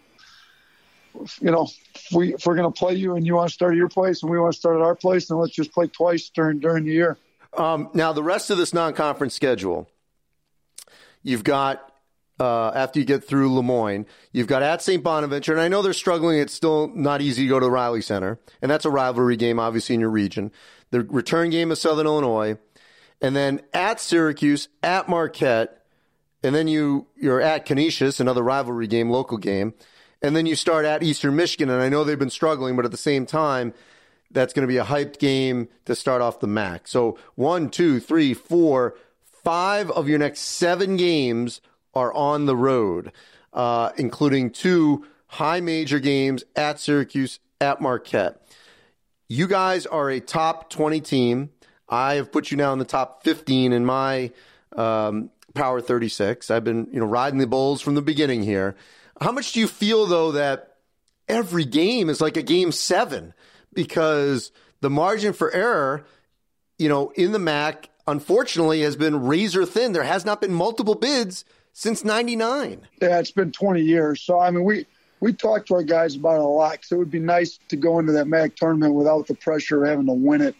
you 1.41 1.51
know, 1.51 1.69
if 1.95 2.13
we 2.13 2.35
if 2.35 2.47
we're 2.47 2.57
going 2.57 2.71
to 2.71 2.79
play 2.79 2.95
you 2.95 3.17
and 3.17 3.27
you 3.27 3.35
want 3.35 3.49
to 3.49 3.55
start 3.55 3.73
at 3.73 3.77
your 3.77 3.89
place 3.89 4.23
and 4.23 4.31
we 4.31 4.39
want 4.39 4.53
to 4.53 4.59
start 4.59 4.77
at 4.77 4.83
our 4.83 4.95
place, 4.95 5.29
then 5.29 5.39
let's 5.39 5.55
just 5.55 5.73
play 5.73 5.87
twice 5.87 6.31
during 6.31 6.59
during 6.61 6.85
the 6.85 6.93
year. 6.93 7.17
Um, 7.57 7.91
now, 7.95 8.13
the 8.13 8.23
rest 8.23 8.51
of 8.51 8.59
this 8.59 8.75
non-conference 8.75 9.35
schedule, 9.35 9.89
you've 11.23 11.45
got 11.45 11.93
uh, 12.41 12.71
after 12.75 12.99
you 12.99 13.05
get 13.05 13.25
through 13.25 13.55
Le 13.55 13.63
Moyne. 13.63 14.07
You've 14.33 14.47
got 14.47 14.63
at 14.63 14.83
St. 14.83 15.03
Bonaventure, 15.03 15.53
and 15.53 15.61
I 15.61 15.69
know 15.69 15.83
they're 15.83 15.93
struggling. 15.93 16.39
It's 16.39 16.55
still 16.55 16.89
not 16.89 17.21
easy 17.21 17.45
to 17.45 17.49
go 17.49 17.61
to 17.61 17.67
the 17.67 17.71
Reilly 17.71 18.03
Center, 18.03 18.39
and 18.61 18.71
that's 18.71 18.85
a 18.85 18.91
rivalry 18.91 19.37
game, 19.37 19.61
obviously, 19.61 19.95
in 19.95 20.01
your 20.01 20.11
region. 20.11 20.51
The 20.91 21.03
return 21.03 21.51
game 21.51 21.71
of 21.71 21.79
Southern 21.79 22.07
Illinois, 22.07 22.59
and 23.21 23.35
then 23.37 23.63
at 23.73 24.01
Syracuse, 24.01 24.69
at 24.83 25.09
Marquette, 25.09 25.85
and 26.43 26.55
then 26.55 26.69
you, 26.69 27.07
you're 27.17 27.41
at 27.41 27.67
Canisius, 27.67 28.21
another 28.21 28.43
rivalry 28.43 28.87
game, 28.87 29.11
local 29.11 29.39
game, 29.39 29.75
and 30.25 30.35
then 30.35 30.47
you 30.47 30.57
start 30.57 30.85
at 30.85 31.03
Eastern 31.03 31.37
Michigan, 31.37 31.71
and 31.71 31.81
I 31.81 31.89
know 31.89 32.03
they've 32.03 32.19
been 32.19 32.31
struggling, 32.31 32.75
but 32.77 32.85
at 32.85 32.91
the 32.91 32.97
same 32.97 33.27
time, 33.27 33.75
that's 34.31 34.53
going 34.53 34.67
to 34.67 34.73
be 34.73 34.79
a 34.79 34.85
hyped 34.85 35.19
game 35.19 35.69
to 35.85 35.95
start 35.95 36.21
off 36.21 36.41
the 36.41 36.49
MAC. 36.49 36.89
So 36.89 37.17
one, 37.37 37.71
two, 37.71 38.01
three, 38.01 38.35
four, 38.35 38.97
five 39.45 39.91
of 39.93 40.09
your 40.09 40.19
next 40.19 40.41
seven 40.41 40.97
games– 40.97 41.61
are 41.95 42.13
on 42.13 42.47
the 42.47 42.57
road, 42.57 43.13
uh, 43.53 43.91
including 43.97 44.51
two 44.51 45.07
high 45.27 45.61
major 45.61 46.01
games 46.01 46.45
at 46.57 46.81
Syracuse, 46.81 47.39
at 47.61 47.81
Marquette. 47.81 48.41
You 49.29 49.47
guys 49.47 49.87
are 49.87 50.11
a 50.11 50.21
top 50.21 50.71
20 50.71 51.01
team. 51.01 51.51
I 51.89 52.15
have 52.15 52.33
put 52.33 52.51
you 52.51 52.57
now 52.57 52.73
in 52.73 52.79
the 52.79 52.85
top 52.85 53.25
15 53.25 53.73
in 53.73 53.85
my 53.85 54.33
um, 54.77 55.31
Power 55.55 55.81
36. 55.81 56.51
I've 56.51 56.65
been, 56.65 56.89
you 56.93 57.01
know, 57.01 57.07
riding 57.07 57.39
the 57.39 57.47
Bulls 57.47 57.81
from 57.81 57.95
the 57.95 58.03
beginning 58.03 58.43
here. 58.43 58.77
How 59.21 59.33
much 59.33 59.53
do 59.53 59.61
you 59.61 59.69
feel 59.69 60.07
though 60.07 60.33
that 60.33 60.77
every 61.29 61.65
game 61.65 62.09
is 62.09 62.21
like 62.21 62.37
a 62.37 62.43
game 62.43 62.73
seven 62.73 63.35
because 63.73 64.53
the 64.81 64.91
margin 64.91 65.33
for 65.33 65.53
error, 65.53 66.07
you 66.79 66.89
know, 66.89 67.11
in 67.17 67.33
the 67.33 67.39
MAC, 67.39 67.89
unfortunately, 68.07 68.83
has 68.83 68.97
been 68.97 69.25
razor 69.27 69.65
thin. 69.65 69.93
There 69.93 70.03
has 70.03 70.25
not 70.25 70.41
been 70.41 70.53
multiple 70.53 70.95
bids 70.95 71.45
since 71.73 72.05
99. 72.05 72.87
Yeah, 73.01 73.19
it's 73.19 73.31
been 73.31 73.53
20 73.53 73.81
years. 73.83 74.21
So, 74.23 74.39
I 74.39 74.51
mean, 74.51 74.65
we, 74.65 74.87
we 75.21 75.33
talked 75.33 75.69
to 75.69 75.75
our 75.75 75.83
guys 75.83 76.17
about 76.17 76.37
it 76.37 76.41
a 76.41 76.45
lot 76.45 76.73
because 76.73 76.93
it 76.93 76.97
would 76.97 77.11
be 77.11 77.21
nice 77.21 77.59
to 77.69 77.77
go 77.77 77.99
into 77.99 78.13
that 78.13 78.27
MAC 78.27 78.57
tournament 78.57 78.95
without 78.95 79.27
the 79.27 79.35
pressure 79.35 79.83
of 79.83 79.89
having 79.89 80.07
to 80.07 80.13
win 80.13 80.41
it 80.41 80.55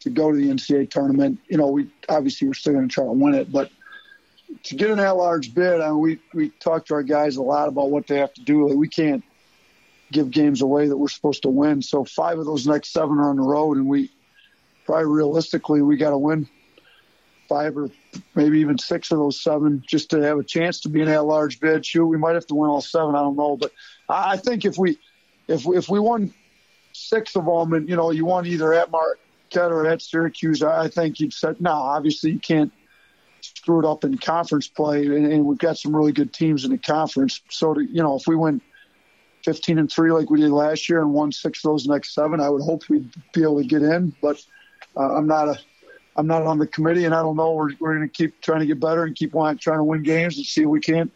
to 0.00 0.10
go 0.10 0.30
to 0.30 0.36
the 0.36 0.48
NCAA 0.48 0.90
tournament. 0.90 1.38
You 1.48 1.58
know, 1.58 1.68
we 1.68 1.90
obviously 2.08 2.48
we're 2.48 2.54
still 2.54 2.72
going 2.72 2.88
to 2.88 2.92
try 2.94 3.04
to 3.04 3.12
win 3.12 3.34
it, 3.34 3.52
but 3.52 3.70
to 4.64 4.74
get 4.74 4.90
an 4.90 4.98
at-large 4.98 5.54
bid, 5.54 5.80
I 5.80 5.90
mean, 5.90 6.00
we 6.00 6.20
we 6.34 6.48
talk 6.50 6.86
to 6.86 6.94
our 6.94 7.02
guys 7.02 7.36
a 7.36 7.42
lot 7.42 7.68
about 7.68 7.90
what 7.90 8.06
they 8.06 8.18
have 8.18 8.34
to 8.34 8.42
do. 8.42 8.68
Like, 8.68 8.76
we 8.76 8.88
can't 8.88 9.24
give 10.12 10.30
games 10.30 10.60
away 10.60 10.88
that 10.88 10.96
we're 10.96 11.08
supposed 11.08 11.42
to 11.42 11.48
win. 11.48 11.82
So 11.82 12.04
five 12.04 12.38
of 12.38 12.46
those 12.46 12.66
next 12.66 12.92
seven 12.92 13.18
are 13.18 13.30
on 13.30 13.36
the 13.36 13.42
road, 13.42 13.76
and 13.76 13.86
we 13.86 14.10
probably 14.84 15.06
realistically 15.06 15.82
we 15.82 15.96
got 15.96 16.10
to 16.10 16.18
win 16.18 16.48
five 17.48 17.76
or 17.76 17.90
maybe 18.34 18.60
even 18.60 18.78
six 18.78 19.10
of 19.10 19.18
those 19.18 19.42
seven 19.42 19.82
just 19.86 20.10
to 20.10 20.20
have 20.20 20.38
a 20.38 20.44
chance 20.44 20.80
to 20.80 20.88
be 20.88 21.00
in 21.00 21.06
that 21.06 21.24
large 21.24 21.60
bid. 21.60 21.84
Shoot, 21.84 22.06
we 22.06 22.16
might 22.16 22.34
have 22.34 22.46
to 22.46 22.54
win 22.54 22.70
all 22.70 22.80
seven. 22.80 23.14
I 23.14 23.20
don't 23.20 23.36
know, 23.36 23.56
but 23.56 23.72
I 24.08 24.36
think 24.36 24.64
if 24.64 24.78
we 24.78 24.98
if 25.48 25.66
if 25.66 25.88
we 25.88 26.00
won 26.00 26.32
six 26.92 27.36
of 27.36 27.44
them, 27.44 27.72
and 27.72 27.88
you 27.88 27.96
know, 27.96 28.10
you 28.10 28.24
won 28.24 28.46
either 28.46 28.72
at 28.74 28.90
Marquette 28.90 29.72
or 29.72 29.86
at 29.86 30.02
Syracuse, 30.02 30.62
I 30.62 30.88
think 30.88 31.20
you'd 31.20 31.32
said 31.32 31.60
no. 31.60 31.72
Obviously, 31.72 32.32
you 32.32 32.40
can't 32.40 32.72
screw 33.60 33.78
it 33.78 33.84
up 33.84 34.04
in 34.04 34.16
conference 34.16 34.68
play, 34.68 35.04
and, 35.04 35.30
and 35.30 35.44
we've 35.44 35.58
got 35.58 35.76
some 35.76 35.94
really 35.94 36.12
good 36.12 36.32
teams 36.32 36.64
in 36.64 36.70
the 36.70 36.78
conference. 36.78 37.42
So, 37.50 37.74
to, 37.74 37.82
you 37.82 38.02
know, 38.02 38.16
if 38.16 38.26
we 38.26 38.34
win 38.34 38.62
15 39.44 39.78
and 39.78 39.92
three 39.92 40.10
like 40.12 40.30
we 40.30 40.40
did 40.40 40.50
last 40.50 40.88
year 40.88 41.00
and 41.00 41.12
won 41.12 41.30
six 41.30 41.62
of 41.62 41.70
those 41.70 41.86
next 41.86 42.14
seven, 42.14 42.40
I 42.40 42.48
would 42.48 42.62
hope 42.62 42.88
we'd 42.88 43.12
be 43.34 43.42
able 43.42 43.60
to 43.60 43.68
get 43.68 43.82
in. 43.82 44.14
But 44.22 44.42
uh, 44.96 45.14
I'm 45.14 45.26
not 45.26 45.48
a 45.48 45.58
I'm 46.16 46.26
not 46.26 46.42
on 46.44 46.58
the 46.58 46.66
committee, 46.66 47.04
and 47.04 47.14
I 47.14 47.20
don't 47.20 47.36
know. 47.36 47.52
We're, 47.52 47.70
we're 47.78 47.96
going 47.96 48.08
to 48.08 48.12
keep 48.12 48.40
trying 48.40 48.60
to 48.60 48.66
get 48.66 48.80
better 48.80 49.04
and 49.04 49.14
keep 49.14 49.32
trying 49.32 49.58
to 49.58 49.84
win 49.84 50.02
games 50.02 50.38
and 50.38 50.46
see 50.46 50.62
if 50.62 50.68
we 50.68 50.80
can't 50.80 51.12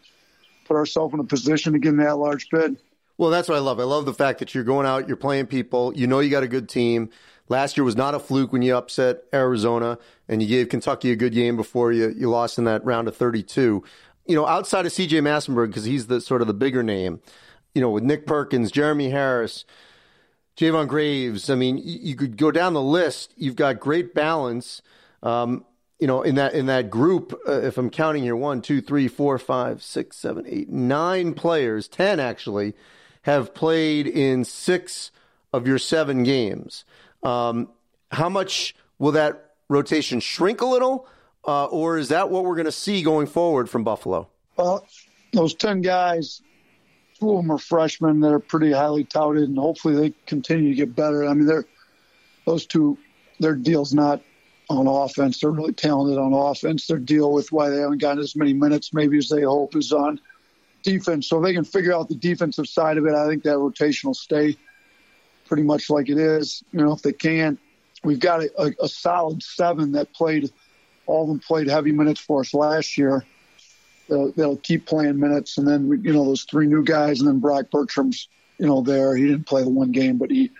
put 0.65 0.77
ourselves 0.77 1.13
in 1.15 1.19
a 1.19 1.23
position 1.23 1.73
to 1.73 1.79
get 1.79 1.89
in 1.89 1.97
that 1.97 2.17
large 2.17 2.47
bid. 2.49 2.77
Well, 3.17 3.29
that's 3.29 3.49
what 3.49 3.55
I 3.55 3.59
love. 3.59 3.79
I 3.79 3.83
love 3.83 4.05
the 4.05 4.13
fact 4.13 4.39
that 4.39 4.53
you're 4.53 4.63
going 4.63 4.85
out, 4.85 5.07
you're 5.07 5.17
playing 5.17 5.47
people, 5.47 5.93
you 5.95 6.05
know 6.05 6.19
you 6.19 6.29
got 6.29 6.43
a 6.43 6.47
good 6.47 6.69
team. 6.69 7.09
Last 7.47 7.77
year 7.77 7.83
was 7.83 7.95
not 7.95 8.15
a 8.15 8.19
fluke 8.19 8.51
when 8.51 8.61
you 8.61 8.75
upset 8.75 9.23
Arizona 9.33 9.99
and 10.27 10.41
you 10.41 10.47
gave 10.47 10.69
Kentucky 10.69 11.11
a 11.11 11.15
good 11.15 11.33
game 11.33 11.55
before 11.55 11.91
you, 11.91 12.13
you 12.15 12.29
lost 12.29 12.57
in 12.57 12.63
that 12.65 12.83
round 12.83 13.07
of 13.07 13.15
32. 13.15 13.83
You 14.25 14.35
know, 14.35 14.47
outside 14.47 14.85
of 14.85 14.91
CJ 14.91 15.21
Massinburg, 15.21 15.67
because 15.67 15.85
he's 15.85 16.07
the 16.07 16.19
sort 16.19 16.41
of 16.41 16.47
the 16.47 16.53
bigger 16.53 16.81
name, 16.81 17.21
you 17.75 17.81
know, 17.81 17.91
with 17.91 18.03
Nick 18.03 18.25
Perkins, 18.25 18.71
Jeremy 18.71 19.11
Harris, 19.11 19.65
Jayvon 20.57 20.87
Graves. 20.87 21.49
I 21.49 21.55
mean, 21.55 21.79
you, 21.83 22.15
could 22.15 22.37
go 22.37 22.49
down 22.49 22.73
the 22.73 22.81
list. 22.81 23.33
You've 23.35 23.55
got 23.55 23.79
great 23.79 24.15
balance. 24.15 24.81
Um, 25.21 25.65
you 25.99 26.07
know, 26.07 26.23
in 26.23 26.35
that 26.35 26.53
in 26.53 26.65
that 26.65 26.89
group, 26.89 27.39
uh, 27.47 27.61
if 27.61 27.77
I'm 27.77 27.89
counting 27.89 28.23
here, 28.23 28.35
one, 28.35 28.61
two, 28.61 28.81
three, 28.81 29.07
four, 29.07 29.37
five, 29.37 29.81
six, 29.81 30.17
seven, 30.17 30.45
eight, 30.47 30.69
nine 30.69 31.33
players, 31.33 31.87
ten 31.87 32.19
actually, 32.19 32.73
have 33.23 33.53
played 33.53 34.07
in 34.07 34.43
six 34.43 35.11
of 35.53 35.67
your 35.67 35.77
seven 35.77 36.23
games. 36.23 36.83
Um, 37.25 37.69
how 38.11 38.29
much 38.29 38.75
will 38.99 39.13
that 39.13 39.55
rotation 39.67 40.19
shrink 40.19 40.61
a 40.61 40.65
little, 40.65 41.07
uh, 41.47 41.65
or 41.65 41.97
is 41.97 42.09
that 42.09 42.29
what 42.29 42.45
we're 42.45 42.55
going 42.55 42.65
to 42.65 42.71
see 42.71 43.01
going 43.01 43.27
forward 43.27 43.69
from 43.69 43.83
Buffalo? 43.83 44.29
Well, 44.57 44.85
those 45.33 45.53
ten 45.55 45.81
guys, 45.81 46.41
two 47.19 47.31
of 47.31 47.37
them 47.37 47.51
are 47.51 47.57
freshmen 47.57 48.19
that 48.21 48.31
are 48.31 48.39
pretty 48.39 48.71
highly 48.71 49.03
touted, 49.03 49.49
and 49.49 49.57
hopefully 49.57 49.95
they 49.95 50.13
continue 50.27 50.69
to 50.69 50.75
get 50.75 50.95
better. 50.95 51.25
I 51.25 51.33
mean, 51.33 51.47
they're 51.47 51.65
those 52.45 52.67
two, 52.67 52.97
their 53.39 53.55
deal's 53.55 53.93
not 53.93 54.21
on 54.69 54.87
offense. 54.87 55.39
They're 55.39 55.49
really 55.49 55.73
talented 55.73 56.19
on 56.19 56.31
offense. 56.31 56.85
Their 56.85 56.99
deal 56.99 57.31
with 57.31 57.51
why 57.51 57.69
they 57.69 57.79
haven't 57.79 58.01
gotten 58.01 58.19
as 58.19 58.35
many 58.35 58.53
minutes 58.53 58.93
maybe 58.93 59.17
as 59.17 59.29
they 59.29 59.41
hope 59.41 59.75
is 59.75 59.91
on 59.91 60.19
defense. 60.83 61.27
So 61.27 61.39
if 61.39 61.43
they 61.43 61.53
can 61.53 61.63
figure 61.63 61.93
out 61.93 62.07
the 62.07 62.15
defensive 62.15 62.67
side 62.67 62.97
of 62.97 63.05
it, 63.07 63.15
I 63.15 63.27
think 63.27 63.43
that 63.43 63.57
rotation 63.57 64.09
will 64.09 64.13
stay 64.13 64.57
pretty 65.45 65.63
much 65.63 65.89
like 65.89 66.09
it 66.09 66.17
is. 66.17 66.63
You 66.71 66.81
know, 66.81 66.93
if 66.93 67.01
they 67.01 67.13
can, 67.13 67.57
we've 68.03 68.19
got 68.19 68.41
a, 68.41 68.51
a, 68.61 68.85
a 68.85 68.87
solid 68.87 69.43
seven 69.43 69.93
that 69.93 70.13
played, 70.13 70.51
all 71.05 71.23
of 71.23 71.29
them 71.29 71.39
played 71.39 71.67
heavy 71.67 71.91
minutes 71.91 72.19
for 72.19 72.41
us 72.41 72.53
last 72.53 72.97
year. 72.97 73.25
They'll, 74.09 74.31
they'll 74.33 74.57
keep 74.57 74.85
playing 74.85 75.19
minutes, 75.19 75.57
and 75.57 75.67
then 75.67 75.87
you 76.03 76.13
know 76.13 76.25
those 76.25 76.43
three 76.43 76.67
new 76.67 76.83
guys, 76.83 77.19
and 77.19 77.27
then 77.27 77.39
Brock 77.39 77.65
Bertram's 77.71 78.27
you 78.59 78.67
know 78.67 78.81
there. 78.81 79.15
He 79.15 79.25
didn't 79.25 79.47
play 79.47 79.63
the 79.63 79.69
one 79.69 79.91
game, 79.91 80.17
but 80.17 80.29
he 80.29 80.51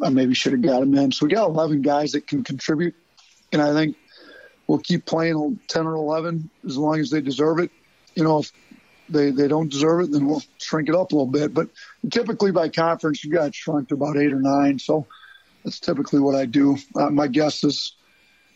I 0.00 0.08
maybe 0.08 0.34
should 0.34 0.52
have 0.52 0.62
got 0.62 0.82
him 0.82 0.94
in. 0.94 1.10
So 1.10 1.26
we 1.26 1.32
got 1.32 1.48
11 1.48 1.82
guys 1.82 2.12
that 2.12 2.28
can 2.28 2.44
contribute 2.44 2.94
and 3.52 3.60
I 3.60 3.72
think 3.72 3.96
we'll 4.66 4.78
keep 4.78 5.06
playing 5.06 5.58
10 5.68 5.86
or 5.86 5.94
11 5.94 6.50
as 6.66 6.76
long 6.76 7.00
as 7.00 7.10
they 7.10 7.20
deserve 7.20 7.58
it. 7.58 7.70
You 8.14 8.24
know, 8.24 8.38
if 8.38 8.52
they, 9.10 9.30
they 9.30 9.48
don't 9.48 9.70
deserve 9.70 10.00
it, 10.00 10.12
then 10.12 10.26
we'll 10.26 10.42
shrink 10.58 10.88
it 10.88 10.94
up 10.94 11.12
a 11.12 11.14
little 11.14 11.30
bit. 11.30 11.52
But 11.52 11.68
typically 12.10 12.52
by 12.52 12.68
conference, 12.68 13.24
you 13.24 13.32
got 13.32 13.54
shrunk 13.54 13.88
to 13.88 13.94
about 13.94 14.16
eight 14.16 14.32
or 14.32 14.40
nine. 14.40 14.78
So 14.78 15.06
that's 15.64 15.80
typically 15.80 16.20
what 16.20 16.34
I 16.34 16.46
do. 16.46 16.76
Uh, 16.94 17.10
my 17.10 17.26
guess 17.26 17.64
is 17.64 17.94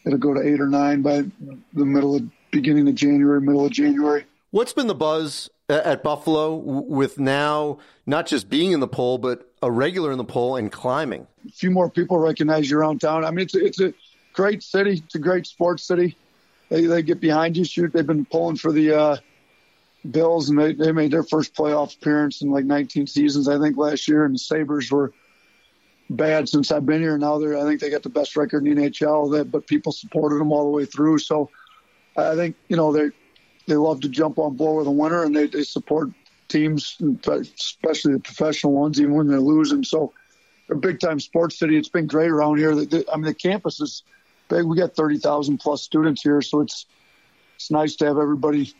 it'll 0.07 0.19
go 0.19 0.35
to 0.35 0.41
eight 0.41 0.61
or 0.61 0.69
nine 0.69 1.03
by 1.03 1.25
the 1.73 1.85
middle 1.85 2.17
of 2.17 2.23
beginning 2.51 2.89
of 2.89 2.95
January, 2.95 3.41
middle 3.41 3.67
of 3.67 3.73
January. 3.73 4.25
What's 4.51 4.73
been 4.73 4.87
the 4.87 4.95
buzz 4.95 5.51
at 5.69 6.03
Buffalo 6.03 6.55
with 6.55 7.19
now 7.19 7.79
not 8.07 8.27
just 8.27 8.49
being 8.49 8.73
in 8.73 8.81
the 8.81 8.89
poll, 8.89 9.19
but 9.19 9.51
a 9.63 9.71
regular 9.71 10.13
in 10.13 10.19
the 10.19 10.25
poll 10.25 10.57
and 10.57 10.71
climbing? 10.71 11.27
A 11.49 11.51
few 11.51 11.71
more 11.71 11.91
people 11.91 12.19
recognize 12.19 12.71
you 12.71 12.79
around 12.79 13.01
town. 13.01 13.25
I 13.25 13.31
mean, 13.31 13.45
it's 13.45 13.55
a, 13.55 13.65
it's 13.65 13.81
a 13.81 13.95
great 14.33 14.63
city. 14.63 15.03
It's 15.05 15.15
a 15.17 15.19
great 15.19 15.47
sports 15.47 15.83
city. 15.83 16.17
They 16.69 16.87
they 16.87 17.03
get 17.03 17.21
behind 17.21 17.57
you. 17.57 17.65
Shoot, 17.65 17.93
they've 17.93 18.07
been 18.07 18.25
pulling 18.25 18.57
for 18.57 18.73
the 18.73 18.93
uh, 18.93 19.17
Bills, 20.11 20.51
and 20.51 20.59
they, 20.59 20.75
they 20.75 20.93
made 20.93 21.11
their 21.11 21.23
first 21.23 21.55
playoff 21.55 21.97
appearance 21.97 22.43
in 22.43 22.51
like 22.51 22.65
19 22.65 23.07
seasons, 23.07 23.49
I 23.49 23.59
think, 23.59 23.77
last 23.77 24.07
year. 24.07 24.25
And 24.25 24.35
the 24.35 24.39
Sabres 24.39 24.91
were 24.91 25.13
bad 26.11 26.49
since 26.49 26.71
I've 26.71 26.87
been 26.87 27.01
here. 27.01 27.17
Now 27.17 27.39
they're 27.39 27.57
I 27.57 27.63
think 27.63 27.81
they 27.81 27.91
got 27.91 28.03
the 28.03 28.11
best 28.11 28.37
record 28.37 28.67
in 28.67 28.75
the 28.75 28.91
NHL. 28.91 29.33
That 29.33 29.51
but 29.51 29.67
people 29.67 29.93
supported 29.93 30.39
them 30.39 30.53
all 30.53 30.65
the 30.65 30.77
way 30.77 30.85
through. 30.85 31.19
So 31.19 31.51
I 32.17 32.35
think 32.35 32.57
you 32.69 32.77
know 32.77 32.93
they 32.93 33.11
they 33.67 33.77
love 33.77 34.01
to 34.03 34.09
jump 34.09 34.39
on 34.39 34.57
board 34.57 34.79
with 34.79 34.87
a 34.87 34.91
winner, 34.91 35.25
and 35.25 35.35
they, 35.35 35.47
they 35.47 35.63
support 35.63 36.11
teams, 36.49 36.99
especially 37.27 38.13
the 38.13 38.21
professional 38.21 38.75
ones, 38.75 39.01
even 39.01 39.15
when 39.15 39.27
they're 39.27 39.41
losing. 39.41 39.85
So 39.85 40.13
a 40.71 40.75
big 40.75 41.01
time 41.01 41.21
sports 41.21 41.59
city. 41.59 41.77
It's 41.77 41.89
been 41.89 42.07
great 42.07 42.31
around 42.31 42.59
here. 42.59 42.73
I 42.73 42.75
mean, 43.17 43.23
the 43.23 43.35
campus 43.35 43.81
is 43.81 44.03
big. 44.49 44.65
We 44.65 44.77
got 44.77 44.95
thirty 44.95 45.19
thousand 45.19 45.59
plus 45.59 45.83
students 45.83 46.23
here, 46.23 46.43
so 46.43 46.61
it's 46.61 46.87
it's 47.57 47.71
nice 47.71 47.97
to 47.97 48.07
have 48.07 48.19
everybody 48.19 48.75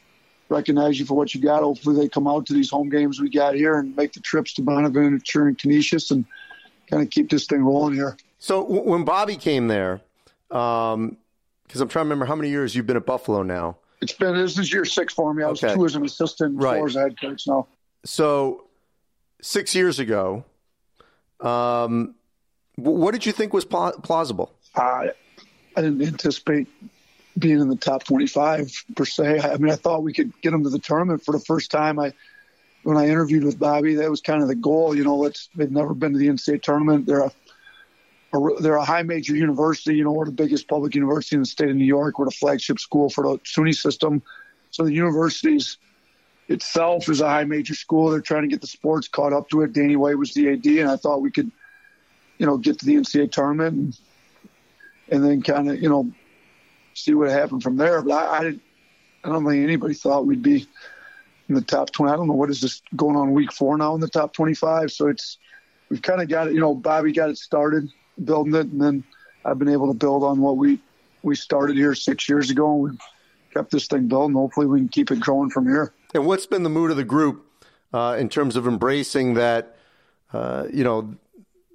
recognize 0.49 0.99
you 0.99 1.07
for 1.07 1.15
what 1.15 1.35
you 1.35 1.41
got. 1.41 1.63
Hopefully, 1.63 1.97
they 1.97 2.09
come 2.09 2.27
out 2.27 2.47
to 2.47 2.53
these 2.53 2.71
home 2.71 2.89
games 2.89 3.21
we 3.21 3.31
got 3.31 3.55
here 3.55 3.79
and 3.79 3.97
make 3.97 4.13
the 4.13 4.21
trips 4.21 4.53
to 4.55 4.63
Bonaventure 4.63 5.49
and 5.49 5.59
Canisius 5.59 6.11
and 6.11 6.25
kind 6.91 7.03
of 7.03 7.11
keep 7.11 7.31
this 7.31 7.47
thing 7.47 7.63
rolling 7.63 7.95
here. 7.95 8.17
So 8.39 8.63
when 8.63 9.05
Bobby 9.05 9.37
came 9.37 9.69
there, 9.69 10.01
because 10.49 10.95
um, 10.95 11.17
I'm 11.71 11.89
trying 11.89 11.89
to 11.89 11.99
remember 12.01 12.27
how 12.27 12.37
many 12.37 12.51
years 12.51 12.75
you've 12.75 12.87
been 12.87 12.97
at 12.97 13.07
Buffalo 13.07 13.43
now. 13.43 13.79
It's 14.01 14.13
been 14.13 14.37
this 14.37 14.59
is 14.59 14.73
year 14.73 14.85
six 14.85 15.15
for 15.15 15.33
me. 15.33 15.43
I 15.43 15.49
was 15.49 15.65
okay. 15.65 15.75
two 15.75 15.87
as 15.87 15.95
an 15.95 16.05
assistant, 16.05 16.61
right. 16.61 16.77
four 16.77 16.87
as 16.87 16.97
a 16.97 17.01
head 17.01 17.19
coach 17.19 17.47
now. 17.47 17.67
So 18.05 18.65
six 19.41 19.75
years 19.75 19.99
ago, 19.99 20.45
um, 21.41 22.15
what 22.77 23.13
did 23.13 23.25
you 23.25 23.33
think 23.33 23.53
was 23.55 23.65
plausible? 23.65 24.53
Uh, 24.75 25.07
I 25.77 25.81
didn't 25.81 26.03
anticipate 26.03 26.69
being 27.39 27.61
in 27.61 27.69
the 27.69 27.77
top 27.77 28.05
25 28.05 28.85
per 28.95 29.05
se. 29.05 29.41
I 29.41 29.57
mean, 29.57 29.73
I 29.73 29.77
thought 29.77 30.03
we 30.03 30.13
could 30.13 30.33
get 30.41 30.51
them 30.51 30.65
to 30.65 30.71
the 30.71 30.79
tournament 30.79 31.25
for 31.25 31.33
the 31.33 31.41
first 31.41 31.71
time. 31.71 31.99
I 31.99 32.13
when 32.85 32.97
I 32.99 33.09
interviewed 33.09 33.45
with 33.45 33.59
Bobby, 33.59 33.95
that 33.97 34.11
was 34.11 34.21
kind 34.21 34.43
of 34.43 34.49
the 34.49 34.55
goal. 34.55 34.95
You 34.95 35.05
know, 35.05 35.17
let's 35.17 35.49
they've 35.57 35.71
never 35.71 35.95
been 35.95 36.13
to 36.13 36.19
the 36.19 36.29
NCAA 36.29 36.63
tournament. 36.63 37.07
They're 37.07 37.23
a, 37.23 37.33
a, 38.35 38.61
they're 38.61 38.77
a 38.77 38.85
high 38.85 39.03
major 39.03 39.35
university. 39.35 39.97
You 39.97 40.05
know, 40.05 40.13
we're 40.13 40.27
the 40.27 40.33
biggest 40.33 40.69
public 40.69 40.95
university 40.95 41.37
in 41.37 41.41
the 41.41 41.47
state 41.47 41.71
of 41.71 41.77
New 41.77 41.85
York. 41.85 42.19
We're 42.19 42.27
the 42.27 42.31
flagship 42.31 42.79
school 42.79 43.09
for 43.09 43.25
the 43.25 43.39
SUNY 43.39 43.75
system. 43.75 44.23
So 44.71 44.85
the 44.85 44.93
universities 44.93 45.79
itself 46.49 47.09
is 47.09 47.21
a 47.21 47.29
high 47.29 47.45
major 47.45 47.75
school. 47.75 48.11
They're 48.11 48.21
trying 48.21 48.43
to 48.43 48.49
get 48.49 48.61
the 48.61 48.67
sports 48.67 49.09
caught 49.09 49.33
up 49.33 49.49
to 49.51 49.63
it. 49.63 49.73
Danny 49.73 49.97
White 49.97 50.19
was 50.19 50.35
the 50.35 50.51
AD, 50.51 50.67
and 50.67 50.91
I 50.91 50.97
thought 50.97 51.23
we 51.23 51.31
could, 51.31 51.51
you 52.39 52.47
know, 52.47 52.59
get 52.59 52.79
to 52.81 52.87
the 52.87 52.97
NCAA 52.97 53.33
tournament 53.33 53.75
and, 53.75 53.99
and 55.09 55.25
then 55.25 55.43
kind 55.43 55.71
of, 55.71 55.81
you 55.81 55.89
know, 55.89 56.13
see 56.95 57.15
what 57.15 57.31
happened 57.31 57.63
from 57.63 57.77
there. 57.77 58.03
But 58.03 58.13
I, 58.13 58.49
I. 58.49 58.61
I 59.25 59.31
don't 59.31 59.47
think 59.47 59.65
anybody 59.65 59.95
thought 59.95 60.27
we'd 60.27 60.43
be 60.43 60.67
in 61.49 61.55
the 61.55 61.63
top 61.63 61.91
20. 61.91 62.13
I 62.13 62.17
don't 62.17 62.27
know 62.27 62.35
what 62.35 62.51
is 62.51 62.61
this 62.61 62.83
going 62.95 63.17
on 63.17 63.33
week 63.33 63.53
four 63.53 63.77
now 63.77 63.95
in 63.95 64.01
the 64.01 64.09
top 64.09 64.33
25. 64.33 64.93
So 64.93 65.09
it's 65.09 65.39
we've 65.89 66.03
kind 66.03 66.21
of 66.21 66.29
got 66.29 66.49
it. 66.49 66.55
You 66.55 66.61
know, 66.61 66.75
Bobby 66.75 67.13
got 67.13 67.31
it 67.31 67.39
started 67.39 67.89
building 68.23 68.55
it, 68.55 68.67
and 68.67 68.81
then 68.81 69.05
I've 69.45 69.59
been 69.59 69.69
able 69.69 69.89
to 69.89 69.95
build 69.95 70.25
on 70.25 70.41
what 70.41 70.57
we 70.57 70.79
we 71.23 71.37
started 71.37 71.77
here 71.77 71.95
six 71.95 72.29
years 72.29 72.51
ago, 72.51 72.73
and 72.75 72.83
we've 72.83 73.01
kept 73.53 73.71
this 73.71 73.87
thing 73.87 74.09
building. 74.09 74.37
Hopefully, 74.37 74.67
we 74.67 74.79
can 74.79 74.89
keep 74.89 75.11
it 75.11 75.21
growing 75.21 75.51
from 75.51 75.67
here. 75.67 75.93
And 76.15 76.27
what's 76.27 76.47
been 76.47 76.63
the 76.63 76.71
mood 76.71 76.91
of 76.91 76.97
the 76.97 77.05
group 77.05 77.47
uh, 77.93 78.17
in 78.19 78.29
terms 78.29 78.57
of 78.57 78.67
embracing 78.67 79.35
that? 79.35 79.77
Uh, 80.33 80.67
you 80.73 80.85
know, 80.85 81.15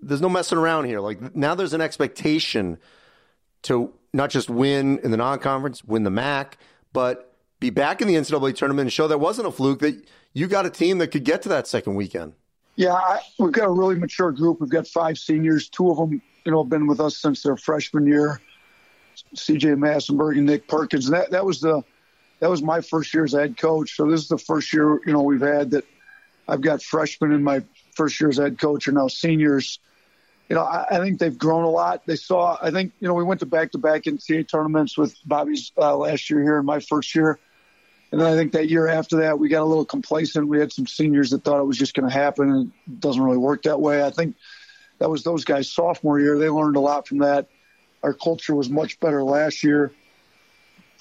there's 0.02 0.22
no 0.22 0.30
messing 0.30 0.58
around 0.58 0.86
here. 0.86 1.00
Like 1.00 1.36
now, 1.36 1.56
there's 1.56 1.74
an 1.74 1.82
expectation 1.82 2.78
to 3.64 3.92
not 4.14 4.30
just 4.30 4.50
win 4.50 5.00
in 5.00 5.12
the 5.12 5.18
non-conference, 5.18 5.84
win 5.84 6.04
the 6.04 6.10
MAC, 6.10 6.58
but 6.94 7.34
be 7.60 7.70
back 7.70 8.02
in 8.02 8.08
the 8.08 8.16
NCAA 8.16 8.56
tournament 8.56 8.88
and 8.88 8.94
show 8.94 9.08
that 9.08 9.20
wasn't 9.20 9.48
a 9.48 9.52
fluke, 9.52 9.80
that 9.80 10.08
you 10.34 10.48
got 10.48 10.66
a 10.66 10.70
team 10.70 10.98
that 11.00 11.08
could 11.08 11.24
get 11.24 11.42
to 11.44 11.50
that 11.50 11.68
second 11.68 11.96
weekend. 11.96 12.34
Yeah, 12.76 12.94
I, 12.94 13.20
we've 13.38 13.52
got 13.52 13.66
a 13.66 13.72
really 13.72 13.96
mature 13.96 14.32
group. 14.32 14.62
We've 14.62 14.70
got 14.70 14.88
five 14.88 15.18
seniors. 15.18 15.68
Two 15.68 15.92
of 15.92 15.98
them, 15.98 16.22
you 16.46 16.52
know, 16.52 16.64
have 16.64 16.70
been 16.70 16.88
with 16.88 17.02
us 17.02 17.18
since 17.18 17.44
their 17.44 17.58
freshman 17.58 18.08
year. 18.08 18.40
C.J. 19.36 19.70
Massinburg 19.70 20.38
and 20.38 20.46
Nick 20.46 20.68
Perkins. 20.68 21.08
And 21.08 21.16
that 21.16 21.32
that 21.32 21.46
was 21.46 21.60
the 21.60 21.84
that 22.40 22.50
was 22.50 22.62
my 22.62 22.80
first 22.80 23.14
year 23.14 23.26
as 23.26 23.34
head 23.34 23.58
coach. 23.58 23.98
So 23.98 24.10
this 24.10 24.22
is 24.22 24.28
the 24.30 24.38
first 24.38 24.72
year 24.72 25.00
you 25.06 25.12
know 25.12 25.22
we've 25.22 25.42
had 25.42 25.72
that 25.72 25.84
I've 26.48 26.62
got 26.62 26.82
freshmen 26.82 27.34
in 27.34 27.44
my 27.44 27.64
first 27.96 28.20
year 28.20 28.30
as 28.30 28.38
head 28.38 28.58
coach 28.58 28.88
are 28.88 28.94
now 28.94 29.08
seniors. 29.08 29.80
You 30.50 30.56
know, 30.56 30.64
I, 30.64 30.86
I 30.92 30.98
think 31.00 31.20
they've 31.20 31.38
grown 31.38 31.64
a 31.64 31.70
lot. 31.70 32.06
They 32.06 32.16
saw. 32.16 32.58
I 32.62 32.72
think 32.72 32.94
you 33.00 33.08
know 33.08 33.14
we 33.14 33.24
went 33.24 33.40
to 33.42 33.46
back 33.46 33.72
to 33.72 33.78
back 33.78 34.04
NCAA 34.04 34.50
tournaments 34.50 34.98
with 34.98 35.16
Bobby's 35.26 35.72
uh, 35.78 35.96
last 35.96 36.30
year 36.30 36.42
here 36.42 36.58
in 36.58 36.66
my 36.66 36.80
first 36.80 37.14
year 37.16 37.40
and 38.12 38.20
then 38.20 38.28
I 38.28 38.36
think 38.36 38.54
that 38.54 38.70
year 38.70 38.88
after 38.88 39.18
that, 39.18 39.38
we 39.38 39.50
got 39.50 39.62
a 39.62 39.66
little 39.66 39.86
complacent. 39.86 40.48
We 40.48 40.60
had 40.60 40.74
some 40.74 40.88
seniors 40.88 41.30
that 41.30 41.44
thought 41.44 41.60
it 41.60 41.66
was 41.66 41.78
just 41.78 41.94
going 41.94 42.10
to 42.10 42.14
happen, 42.14 42.50
and 42.50 42.72
it 42.88 43.00
doesn't 43.00 43.22
really 43.22 43.38
work 43.38 43.64
that 43.64 43.80
way. 43.80 44.04
I 44.04 44.10
think 44.10 44.36
that 44.98 45.10
was 45.10 45.24
those 45.24 45.46
guys' 45.46 45.72
sophomore 45.72 46.20
year. 46.20 46.38
They 46.38 46.50
learned 46.50 46.76
a 46.76 46.80
lot 46.80 47.08
from 47.08 47.20
that. 47.20 47.48
Our 48.02 48.14
culture 48.14 48.56
was 48.56 48.70
much 48.70 49.00
better 49.00 49.24
last 49.24 49.64
year, 49.64 49.92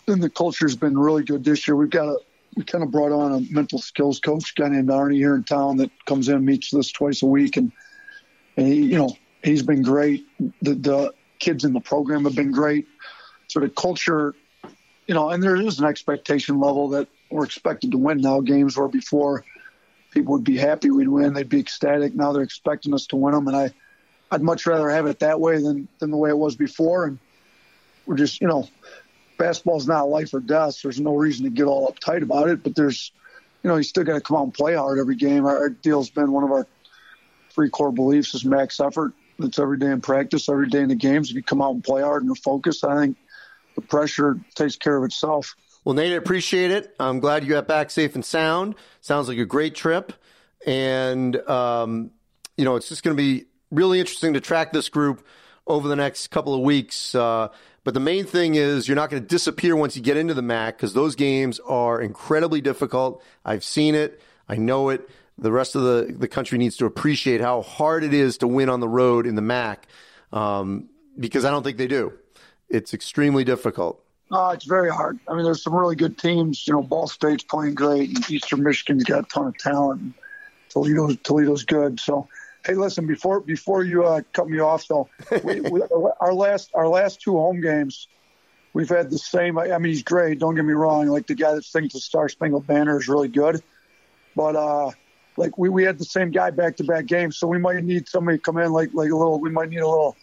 and 0.07 0.23
the 0.23 0.29
culture's 0.29 0.77
been 0.77 0.99
really 0.99 1.25
good 1.25 1.45
this 1.45 1.67
year. 1.67 1.77
We've 1.77 1.89
got 1.89 2.09
a 2.09 2.19
we 2.57 2.65
kind 2.65 2.83
of 2.83 2.91
brought 2.91 3.13
on 3.13 3.33
a 3.33 3.53
mental 3.53 3.79
skills 3.79 4.19
coach, 4.21 4.55
guy 4.55 4.69
named 4.69 4.89
Arnie 4.89 5.17
here 5.17 5.35
in 5.35 5.45
town 5.45 5.77
that 5.77 5.91
comes 6.07 6.29
in 6.29 6.37
and 6.37 6.45
meets 6.45 6.75
us 6.75 6.91
twice 6.91 7.23
a 7.23 7.27
week, 7.27 7.57
and 7.57 7.73
and 8.59 8.67
he, 8.67 8.83
you 8.83 8.99
know, 8.99 9.17
he's 9.43 9.63
been 9.63 9.83
great. 9.83 10.27
The 10.63 10.75
the 10.75 11.15
kids 11.39 11.65
in 11.65 11.73
the 11.73 11.81
program 11.81 12.25
have 12.25 12.35
been 12.35 12.53
great. 12.53 12.87
So 13.49 13.61
the 13.61 13.69
culture 13.69 14.35
you 15.09 15.15
know, 15.15 15.31
and 15.31 15.43
there 15.43 15.57
is 15.57 15.81
an 15.81 15.87
expectation 15.87 16.61
level 16.61 16.91
that 16.91 17.09
we're 17.31 17.45
expected 17.45 17.93
to 17.93 17.99
win 17.99 18.19
now. 18.19 18.41
Games 18.41 18.77
where 18.77 18.89
before 18.89 19.45
people 20.11 20.35
would 20.35 20.45
be 20.45 20.59
happy 20.59 20.91
we'd 20.91 21.09
win, 21.09 21.33
they'd 21.33 21.49
be 21.49 21.61
ecstatic. 21.61 22.15
Now 22.15 22.33
they're 22.33 22.43
expecting 22.43 22.95
us 22.95 23.07
to 23.07 23.17
win 23.17 23.35
them, 23.35 23.49
and 23.49 23.57
I, 23.57 23.71
I'd 24.31 24.43
much 24.43 24.67
rather 24.67 24.89
have 24.91 25.07
it 25.07 25.21
that 25.21 25.41
way 25.41 25.61
than 25.61 25.89
than 25.99 26.11
the 26.11 26.17
way 26.17 26.29
it 26.29 26.39
was 26.39 26.57
before. 26.57 27.07
And 27.07 27.19
we're 28.07 28.17
just, 28.17 28.41
you 28.41 28.49
know, 28.49 28.69
basketball's 29.39 29.89
not 29.89 30.09
life 30.09 30.35
or 30.35 30.41
death. 30.41 30.81
There's 30.83 31.01
no 31.01 31.15
reason 31.17 31.45
to 31.45 31.51
get 31.51 31.65
all 31.65 31.91
uptight 31.91 32.23
about 32.23 32.51
it, 32.51 32.63
but 32.63 32.77
there's, 32.77 33.11
you 33.63 33.69
know, 33.69 33.77
you 33.77 33.83
still 33.83 34.05
got 34.05 34.15
to 34.15 34.21
come 34.21 34.37
out 34.37 34.45
and 34.45 34.55
play 34.55 34.75
hard 34.75 34.99
every 34.99 35.17
game. 35.17 35.47
Our 35.47 35.71
deal's 35.71 36.11
been 36.11 36.33
one 36.33 36.45
of 36.45 36.53
our 36.53 36.67
three 37.51 37.71
core 37.71 37.93
beliefs 37.93 38.35
is 38.35 38.45
max 38.45 38.79
effort. 38.79 39.15
It's 39.41 39.59
every 39.59 39.79
day 39.79 39.87
in 39.87 40.01
practice, 40.01 40.49
every 40.49 40.69
day 40.69 40.81
in 40.81 40.89
the 40.89 40.95
games. 40.95 41.31
If 41.31 41.37
you 41.37 41.43
come 41.43 41.63
out 41.63 41.75
and 41.75 41.85
play 41.85 42.03
hard 42.03 42.23
and 42.23 42.33
are 42.33 42.37
focused, 42.37 42.85
I 42.85 42.97
think 42.97 43.17
the 43.75 43.81
pressure 43.81 44.39
takes 44.55 44.77
care 44.77 44.97
of 44.97 45.05
itself. 45.05 45.55
Well, 45.85 45.95
Nate, 45.95 46.13
I 46.13 46.17
appreciate 46.17 46.71
it. 46.71 46.95
I'm 46.99 47.21
glad 47.21 47.45
you 47.45 47.51
got 47.51 47.69
back 47.69 47.91
safe 47.91 48.15
and 48.15 48.25
sound. 48.25 48.75
Sounds 49.01 49.29
like 49.29 49.39
a 49.39 49.47
great 49.47 49.75
trip. 49.75 50.13
And, 50.67 51.37
um, 51.49 52.11
you 52.57 52.65
know, 52.65 52.77
it's 52.77 52.89
just 52.89 53.03
going 53.03 53.17
to 53.17 53.23
be 53.23 53.47
really 53.71 54.01
interesting 54.01 54.35
to 54.35 54.41
track 54.41 54.73
this 54.73 54.89
group 54.89 55.25
over 55.67 55.87
the 55.87 55.97
next 55.97 56.29
couple 56.29 56.55
of 56.55 56.61
weeks. 56.61 57.15
Uh, 57.15 57.49
but 57.85 57.95
the 57.95 58.01
main 58.01 58.25
thing 58.25 58.55
is 58.55 58.89
you're 58.89 58.97
not 58.97 59.09
going 59.11 59.23
to 59.23 59.29
disappear 59.29 59.77
once 59.77 59.97
you 59.97 60.03
get 60.03 60.17
into 60.17 60.35
the 60.35 60.43
MAC 60.43 60.77
because 60.77 60.95
those 60.95 61.15
games 61.15 61.61
are 61.61 62.01
incredibly 62.01 62.61
difficult. 62.61 63.23
I've 63.45 63.65
seen 63.65 63.95
it. 63.95 64.21
I 64.49 64.57
know 64.57 64.89
it. 64.89 65.09
The 65.39 65.53
rest 65.53 65.77
of 65.77 65.83
the, 65.83 66.15
the 66.17 66.29
country 66.29 66.59
needs 66.59 66.77
to 66.79 66.87
appreciate 66.87 67.41
how 67.41 67.63
hard 67.63 68.03
it 68.03 68.13
is 68.13 68.39
to 68.39 68.49
win 68.49 68.69
on 68.69 68.81
the 68.81 68.89
road 68.89 69.27
in 69.27 69.37
the 69.37 69.43
MAC 69.43 69.87
um, 70.33 70.89
because 71.19 71.45
I 71.45 71.51
don't 71.51 71.63
think 71.63 71.77
they 71.79 71.87
do 71.87 72.13
it's 72.69 72.95
extremely 72.95 73.45
difficult. 73.45 74.03
Uh, 74.31 74.53
it's 74.55 74.67
very 74.67 74.91
hard. 74.91 75.19
I 75.27 75.35
mean, 75.35 75.45
there's 75.45 75.63
some 75.63 75.75
really 75.75 75.97
good 75.97 76.19
teams. 76.19 76.67
You 76.67 76.75
know, 76.75 76.83
Ball 76.83 77.07
State's 77.07 77.45
playing 77.45 77.75
great, 77.75 78.11
and 78.11 78.31
Eastern 78.31 78.63
Michigan's 78.63 79.05
got 79.05 79.25
a 79.25 79.29
ton 79.29 79.47
of 79.47 79.57
talent. 79.57 80.15
Toledo's 80.69 81.17
Toledo's 81.23 81.65
good. 81.65 81.99
So, 81.99 82.29
hey, 82.67 82.75
listen 82.75 83.07
before 83.07 83.41
before 83.41 83.85
you 83.85 84.05
uh, 84.05 84.21
cut 84.35 84.49
me 84.49 84.59
off, 84.59 84.87
though, 84.87 85.09
we, 85.45 85.61
we, 85.63 85.83
our 86.21 86.35
last 86.35 86.71
our 86.75 86.87
last 86.87 87.23
two 87.23 87.33
home 87.33 87.63
games, 87.63 88.07
we've 88.75 88.89
had 88.89 89.11
the 89.11 89.19
same. 89.19 89.59
I 89.59 89.79
mean, 89.79 89.93
he's 89.93 90.03
great. 90.03 90.39
Don't 90.41 90.55
get 90.55 90.65
me 90.65 90.75
wrong. 90.75 91.07
Like 91.07 91.27
the 91.27 91.35
guy 91.35 91.55
that 91.55 91.65
sings 91.65 91.95
the 91.95 92.01
Star 92.01 92.29
Spangled 92.29 92.67
Banner 92.67 93.01
is 93.01 93.09
really 93.09 93.29
good, 93.29 93.63
but 94.37 94.57
uh, 94.57 94.91
like 95.39 95.57
we, 95.57 95.69
we 95.71 95.85
had 95.85 95.99
the 95.99 96.05
same 96.05 96.31
guy 96.31 96.51
back 96.51 96.77
to 96.77 96.85
back 96.85 97.07
games, 97.07 97.39
so 97.39 97.47
we 97.47 97.59
might 97.59 97.83
need 97.83 98.09
somebody 98.09 98.37
to 98.37 98.43
come 98.43 98.59
in 98.59 98.73
like 98.73 98.91
like 98.93 99.11
a 99.11 99.17
little. 99.17 99.41
We 99.41 99.51
might 99.51 99.71
need 99.71 99.79
a 99.79 99.89
little 99.89 100.17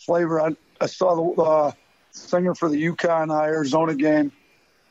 flavor. 0.00 0.40
I, 0.40 0.56
I 0.80 0.86
saw 0.86 1.14
the. 1.14 1.42
Uh, 1.42 1.72
singer 2.14 2.54
for 2.54 2.68
the 2.68 2.82
UConn 2.82 3.30
Arizona 3.30 3.94
game. 3.94 4.32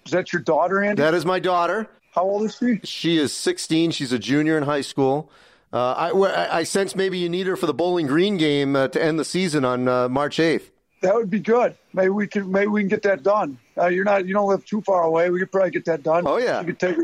Is 0.05 0.12
that 0.12 0.33
your 0.33 0.41
daughter, 0.41 0.83
Andy? 0.83 1.01
That 1.01 1.13
is 1.13 1.25
my 1.25 1.39
daughter. 1.39 1.88
How 2.12 2.23
old 2.23 2.43
is 2.43 2.57
she? 2.57 2.79
She 2.83 3.17
is 3.17 3.33
16. 3.33 3.91
She's 3.91 4.12
a 4.12 4.19
junior 4.19 4.57
in 4.57 4.63
high 4.63 4.81
school. 4.81 5.31
Uh, 5.71 6.12
I, 6.13 6.59
I 6.59 6.63
sense 6.63 6.95
maybe 6.95 7.17
you 7.17 7.29
need 7.29 7.47
her 7.47 7.55
for 7.55 7.65
the 7.65 7.73
Bowling 7.73 8.05
Green 8.05 8.38
game 8.38 8.75
uh, 8.75 8.89
to 8.89 9.03
end 9.03 9.17
the 9.17 9.25
season 9.25 9.65
on 9.65 9.88
uh, 9.88 10.07
March 10.07 10.38
8th. 10.38 10.69
That 11.01 11.15
would 11.15 11.29
be 11.29 11.39
good. 11.39 11.75
Maybe 11.93 12.09
we 12.09 12.27
can 12.27 12.49
maybe 12.49 12.67
we 12.67 12.81
can 12.81 12.88
get 12.88 13.01
that 13.01 13.23
done. 13.23 13.57
Uh, 13.77 13.88
you're 13.88 14.05
not 14.05 14.25
you 14.25 14.33
don't 14.33 14.47
live 14.47 14.65
too 14.65 14.81
far 14.81 15.03
away. 15.03 15.29
We 15.29 15.39
could 15.39 15.51
probably 15.51 15.71
get 15.71 15.83
that 15.86 16.01
done. 16.01 16.23
Oh 16.25 16.38
yeah. 16.38 16.62
You 16.62 16.67
could 16.67 16.79
take 16.79 16.97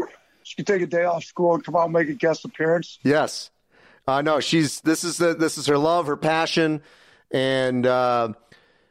she 0.49 0.55
could 0.55 0.65
take 0.65 0.81
a 0.81 0.88
day 0.88 1.03
off 1.03 1.23
school 1.23 1.53
and 1.53 1.63
come 1.63 1.75
out 1.75 1.83
and 1.83 1.93
make 1.93 2.09
a 2.09 2.13
guest 2.13 2.43
appearance. 2.43 2.97
Yes. 3.03 3.51
Uh, 4.07 4.23
no, 4.23 4.39
she's 4.39 4.81
this 4.81 5.03
is 5.03 5.17
the, 5.17 5.35
this 5.35 5.59
is 5.59 5.67
her 5.67 5.77
love, 5.77 6.07
her 6.07 6.17
passion, 6.17 6.81
and 7.29 7.85
uh, 7.85 8.33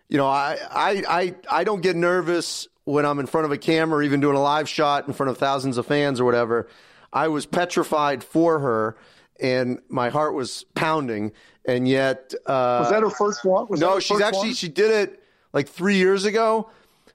you 0.09 0.17
know 0.17 0.29
I, 0.29 0.57
I 0.71 1.03
I 1.09 1.35
I 1.51 1.65
don't 1.65 1.81
get 1.81 1.97
nervous 1.97 2.69
when 2.85 3.05
I'm 3.05 3.19
in 3.19 3.27
front 3.27 3.45
of 3.45 3.51
a 3.51 3.59
camera, 3.59 3.99
or 3.99 4.03
even 4.05 4.21
doing 4.21 4.37
a 4.37 4.41
live 4.41 4.69
shot 4.69 5.09
in 5.09 5.15
front 5.15 5.31
of 5.31 5.39
thousands 5.39 5.79
of 5.79 5.87
fans 5.87 6.21
or 6.21 6.25
whatever. 6.25 6.69
I 7.13 7.27
was 7.27 7.45
petrified 7.45 8.23
for 8.23 8.61
her, 8.61 8.97
and 9.41 9.81
my 9.89 10.11
heart 10.11 10.35
was 10.35 10.65
pounding. 10.77 11.33
And 11.65 11.89
yet, 11.89 12.33
uh, 12.47 12.79
was 12.83 12.91
that 12.91 13.03
her 13.03 13.11
first 13.11 13.45
one? 13.45 13.67
Was 13.67 13.81
no, 13.81 13.99
she's 13.99 14.21
actually 14.21 14.51
one? 14.51 14.55
she 14.55 14.69
did 14.69 14.93
it 14.93 15.21
like 15.53 15.69
three 15.69 15.97
years 15.97 16.25
ago. 16.25 16.71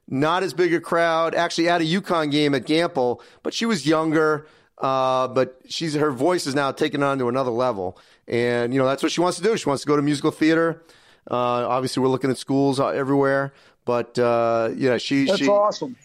Not 0.07 0.43
as 0.43 0.53
big 0.53 0.73
a 0.73 0.79
crowd. 0.79 1.33
Actually, 1.33 1.69
at 1.69 1.81
a 1.81 1.85
UConn 1.85 2.31
game 2.31 2.53
at 2.53 2.65
Gampel, 2.65 3.21
but 3.41 3.53
she 3.53 3.65
was 3.65 3.85
younger. 3.85 4.47
Uh, 4.77 5.27
but 5.29 5.59
she's 5.69 5.93
her 5.93 6.11
voice 6.11 6.45
is 6.45 6.55
now 6.55 6.71
taken 6.71 7.01
on 7.03 7.17
to 7.19 7.29
another 7.29 7.51
level, 7.51 7.97
and 8.27 8.73
you 8.73 8.79
know 8.79 8.85
that's 8.85 9.01
what 9.01 9.11
she 9.11 9.21
wants 9.21 9.37
to 9.37 9.43
do. 9.43 9.55
She 9.55 9.69
wants 9.69 9.83
to 9.83 9.87
go 9.87 9.95
to 9.95 10.01
musical 10.01 10.31
theater. 10.31 10.83
Uh, 11.29 11.35
obviously, 11.35 12.01
we're 12.01 12.09
looking 12.09 12.29
at 12.29 12.37
schools 12.37 12.79
uh, 12.79 12.87
everywhere, 12.87 13.53
but 13.85 14.19
uh, 14.19 14.71
yeah, 14.75 14.97
she 14.97 15.25
that's 15.25 15.39
she, 15.39 15.47
awesome, 15.47 15.95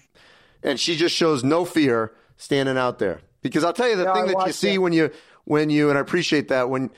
and 0.63 0.79
she 0.79 0.97
just 0.97 1.15
shows 1.15 1.43
no 1.43 1.65
fear 1.65 2.13
standing 2.37 2.79
out 2.79 2.99
there. 2.99 3.21
Because 3.43 3.65
I'll 3.65 3.73
tell 3.73 3.89
you 3.89 3.97
the 3.97 4.05
yeah, 4.05 4.15
thing 4.15 4.25
I 4.25 4.27
that 4.35 4.47
you 4.47 4.53
see 4.53 4.75
that. 4.75 4.81
when 4.81 4.93
you 4.93 5.11
when 5.45 5.71
you 5.71 5.89
and 5.89 5.99
I 5.99 6.01
appreciate 6.01 6.49
that 6.49 6.71
when 6.71 6.91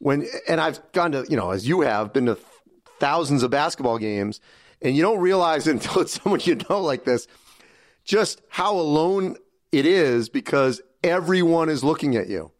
when 0.00 0.26
and 0.48 0.60
I've 0.60 0.80
gone 0.92 1.12
to 1.12 1.24
you 1.28 1.36
know 1.36 1.50
as 1.50 1.66
you 1.66 1.80
have 1.82 2.12
been 2.12 2.26
to 2.26 2.36
thousands 2.98 3.42
of 3.42 3.50
basketball 3.50 3.98
games 3.98 4.40
and 4.82 4.96
you 4.96 5.02
don't 5.02 5.20
realize 5.20 5.66
until 5.74 6.02
it's 6.02 6.20
someone 6.20 6.40
you 6.44 6.58
know 6.68 6.80
like 6.80 7.04
this 7.04 7.26
just 8.04 8.42
how 8.48 8.74
alone 8.74 9.36
it 9.70 9.86
is 9.86 10.28
because 10.28 10.80
everyone 11.04 11.68
is 11.68 11.82
looking 11.82 12.16
at 12.16 12.28
you. 12.28 12.50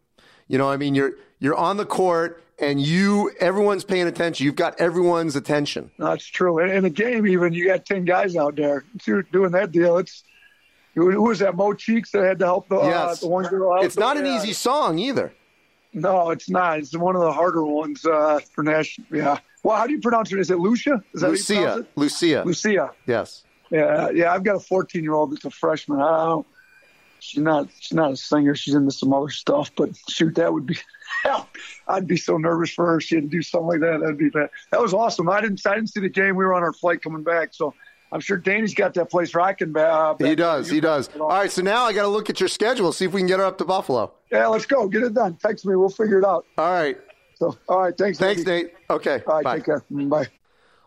You 0.47 0.57
know 0.57 0.69
i 0.69 0.77
mean 0.77 0.93
you're 0.93 1.13
you're 1.39 1.55
on 1.55 1.77
the 1.77 1.85
court 1.85 2.43
and 2.59 2.79
you 2.79 3.31
everyone's 3.39 3.83
paying 3.83 4.07
attention. 4.07 4.45
You've 4.45 4.55
got 4.55 4.79
everyone's 4.79 5.35
attention. 5.35 5.91
That's 5.97 6.25
true. 6.25 6.59
In 6.59 6.85
a 6.85 6.89
game 6.89 7.27
even 7.27 7.53
you 7.53 7.65
got 7.67 7.85
10 7.85 8.05
guys 8.05 8.35
out 8.35 8.55
there 8.55 8.83
doing 9.05 9.51
that 9.51 9.71
deal. 9.71 9.97
It's 9.97 10.23
who 10.95 11.21
was 11.21 11.39
that 11.39 11.55
Mo 11.55 11.73
Cheeks 11.73 12.11
that 12.11 12.23
had 12.23 12.39
to 12.39 12.45
help 12.45 12.69
the, 12.69 12.77
yes. 12.77 12.93
uh, 12.93 13.15
the 13.21 13.27
one 13.27 13.45
girl 13.45 13.73
out 13.73 13.83
it's 13.83 13.97
not 13.97 14.17
an 14.17 14.27
easy 14.27 14.53
song 14.53 14.99
either 14.99 15.33
no, 15.93 16.31
it's 16.31 16.49
not. 16.49 16.79
It's 16.79 16.95
one 16.95 17.15
of 17.15 17.21
the 17.21 17.31
harder 17.31 17.63
ones 17.63 18.05
uh, 18.05 18.39
for 18.53 18.63
Nash. 18.63 18.99
Yeah. 19.11 19.37
Well, 19.63 19.77
how 19.77 19.87
do 19.87 19.93
you 19.93 20.01
pronounce 20.01 20.31
it? 20.33 20.39
Is 20.39 20.51
it 20.51 20.59
Lucia? 20.59 21.03
Is 21.13 21.21
that 21.21 21.29
Lucia. 21.29 21.85
Lucia. 21.95 22.43
Lucia. 22.45 22.91
Yes. 23.07 23.43
Yeah, 23.69 24.09
yeah. 24.09 24.33
I've 24.33 24.43
got 24.43 24.55
a 24.55 24.59
14 24.59 25.03
year 25.03 25.13
old 25.13 25.31
that's 25.31 25.45
a 25.45 25.49
freshman. 25.49 26.01
I 26.01 26.25
don't. 26.25 26.47
She's 27.19 27.41
not. 27.41 27.69
She's 27.79 27.95
not 27.95 28.11
a 28.11 28.17
singer. 28.17 28.55
She's 28.55 28.75
into 28.75 28.91
some 28.91 29.13
other 29.13 29.29
stuff. 29.29 29.71
But 29.75 29.91
shoot, 30.09 30.35
that 30.35 30.51
would 30.51 30.65
be. 30.65 30.77
Hell, 31.23 31.47
I'd 31.87 32.05
be 32.07 32.17
so 32.17 32.37
nervous 32.37 32.71
for 32.71 32.85
her. 32.87 32.97
If 32.97 33.03
she 33.03 33.15
had 33.15 33.25
to 33.25 33.29
do 33.29 33.41
something 33.41 33.67
like 33.67 33.79
that. 33.79 34.01
That'd 34.01 34.17
be 34.17 34.29
bad. 34.29 34.49
That 34.71 34.81
was 34.81 34.93
awesome. 34.93 35.29
I 35.29 35.39
didn't. 35.39 35.65
I 35.65 35.75
didn't 35.75 35.91
see 35.91 36.01
the 36.01 36.09
game. 36.09 36.35
We 36.35 36.43
were 36.43 36.53
on 36.53 36.63
our 36.63 36.73
flight 36.73 37.01
coming 37.01 37.23
back, 37.23 37.53
so 37.53 37.73
I'm 38.13 38.19
sure 38.19 38.37
Danny's 38.37 38.75
got 38.75 38.93
that 38.93 39.09
place 39.09 39.33
where 39.33 39.43
rocking. 39.43 39.75
Uh, 39.75 40.15
he 40.19 40.35
does. 40.35 40.69
He 40.69 40.79
does. 40.79 41.09
All 41.19 41.27
right. 41.27 41.51
So 41.51 41.63
now 41.63 41.85
I 41.85 41.93
got 41.93 42.03
to 42.03 42.09
look 42.09 42.29
at 42.29 42.39
your 42.39 42.47
schedule. 42.47 42.93
See 42.93 43.05
if 43.05 43.11
we 43.11 43.21
can 43.21 43.27
get 43.27 43.39
her 43.39 43.45
up 43.45 43.57
to 43.57 43.65
Buffalo. 43.65 44.13
Yeah, 44.31 44.47
let's 44.47 44.67
go. 44.67 44.87
Get 44.87 45.01
it 45.01 45.15
done. 45.15 45.35
Text 45.41 45.65
me. 45.65 45.75
We'll 45.75 45.89
figure 45.89 46.19
it 46.19 46.25
out. 46.25 46.45
All 46.59 46.71
right. 46.71 46.95
So, 47.35 47.57
all 47.67 47.81
right. 47.81 47.97
Thanks. 47.97 48.19
Thanks, 48.19 48.41
Andy. 48.41 48.65
Nate. 48.65 48.73
Okay. 48.87 49.23
All 49.25 49.33
right. 49.33 49.43
Bye. 49.43 49.55
Take 49.55 49.65
care. 49.65 49.83
Bye. 49.89 50.27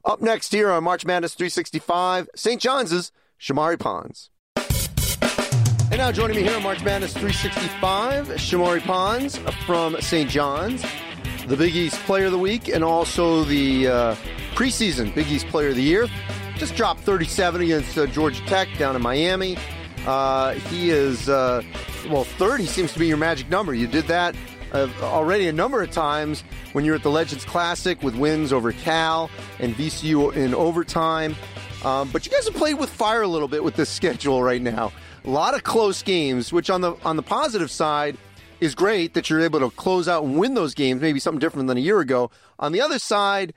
Up 0.05 0.23
next 0.23 0.53
here 0.53 0.71
on 0.71 0.85
March 0.85 1.05
Madness 1.05 1.35
365, 1.35 2.29
St. 2.37 2.63
John's 2.63 3.11
Shamorie 3.41 3.79
Ponds. 3.79 4.31
And 4.57 5.99
now 5.99 6.13
joining 6.13 6.37
me 6.37 6.43
here 6.45 6.55
on 6.55 6.63
March 6.63 6.85
Madness 6.85 7.13
365, 7.13 8.29
Shamorie 8.29 8.83
Ponds 8.83 9.39
from 9.67 10.01
St. 10.01 10.31
John's, 10.31 10.85
the 11.49 11.57
Big 11.57 11.75
East 11.75 11.97
Player 12.05 12.27
of 12.27 12.33
the 12.33 12.39
Week, 12.39 12.69
and 12.69 12.85
also 12.85 13.43
the 13.43 13.89
uh, 13.89 14.15
preseason 14.55 15.13
Big 15.13 15.27
East 15.27 15.49
Player 15.49 15.71
of 15.71 15.75
the 15.75 15.83
Year. 15.83 16.07
Just 16.57 16.75
dropped 16.75 17.01
37 17.01 17.61
against 17.61 17.99
uh, 17.99 18.07
Georgia 18.07 18.43
Tech 18.47 18.69
down 18.79 18.97
in 18.97 19.03
Miami. 19.03 19.59
Uh, 20.07 20.53
he 20.55 20.91
is, 20.91 21.29
uh, 21.29 21.63
well, 22.09 22.25
30 22.25 22.65
seems 22.67 22.93
to 22.95 22.99
be 22.99 23.07
your 23.07 23.19
magic 23.19 23.51
number. 23.51 23.75
You 23.75 23.87
did 23.87 24.07
that 24.07 24.35
uh, 24.73 24.89
already 25.03 25.49
a 25.49 25.53
number 25.53 25.83
of 25.83 25.91
times 25.91 26.43
when 26.73 26.85
you 26.85 26.93
were 26.93 26.97
at 26.97 27.03
the 27.03 27.11
Legends 27.11 27.45
Classic 27.45 28.03
with 28.03 28.15
wins 28.17 28.53
over 28.53 28.73
Cal 28.73 29.31
and 29.59 29.75
VCU 29.75 30.35
in 30.35 30.55
overtime. 30.55 31.37
Um, 31.85 32.09
but 32.11 32.25
you 32.27 32.33
guys 32.33 32.47
have 32.47 32.57
played 32.57 32.79
with 32.79 32.91
fire 32.91 33.23
a 33.23 33.29
little 33.29 33.49
bit 33.49 33.63
with 33.63 33.77
this 33.77 33.91
schedule 33.95 34.43
right 34.43 34.63
now. 34.63 34.93
A 35.25 35.31
lot 35.31 35.55
of 35.55 35.63
close 35.63 36.03
games, 36.03 36.53
which 36.53 36.71
on 36.71 36.81
the 36.81 36.95
on 37.05 37.17
the 37.17 37.23
positive 37.23 37.71
side 37.71 38.17
is 38.61 38.75
great 38.75 39.15
that 39.15 39.29
you're 39.29 39.41
able 39.41 39.61
to 39.61 39.71
close 39.71 40.09
out 40.09 40.25
and 40.25 40.39
win 40.39 40.55
those 40.55 40.73
games. 40.73 41.03
Maybe 41.03 41.19
something 41.21 41.41
different 41.41 41.69
than 41.69 41.77
a 41.77 41.81
year 41.81 42.01
ago. 42.01 42.31
On 42.59 42.73
the 42.73 42.81
other 42.81 42.99
side, 42.99 43.53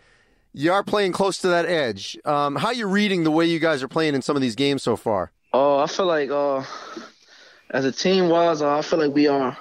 you 0.53 0.71
are 0.71 0.83
playing 0.83 1.11
close 1.11 1.37
to 1.39 1.47
that 1.49 1.65
edge. 1.65 2.17
Um, 2.25 2.55
how 2.55 2.71
you 2.71 2.87
reading 2.87 3.23
the 3.23 3.31
way 3.31 3.45
you 3.45 3.59
guys 3.59 3.83
are 3.83 3.87
playing 3.87 4.15
in 4.15 4.21
some 4.21 4.35
of 4.35 4.41
these 4.41 4.55
games 4.55 4.83
so 4.83 4.95
far? 4.95 5.31
Oh, 5.53 5.79
uh, 5.79 5.83
I 5.83 5.87
feel 5.87 6.05
like 6.05 6.29
uh, 6.29 6.63
as 7.69 7.85
a 7.85 7.91
team 7.91 8.29
wise, 8.29 8.61
uh, 8.61 8.77
I 8.77 8.81
feel 8.81 8.99
like 8.99 9.13
we 9.13 9.27
are 9.27 9.57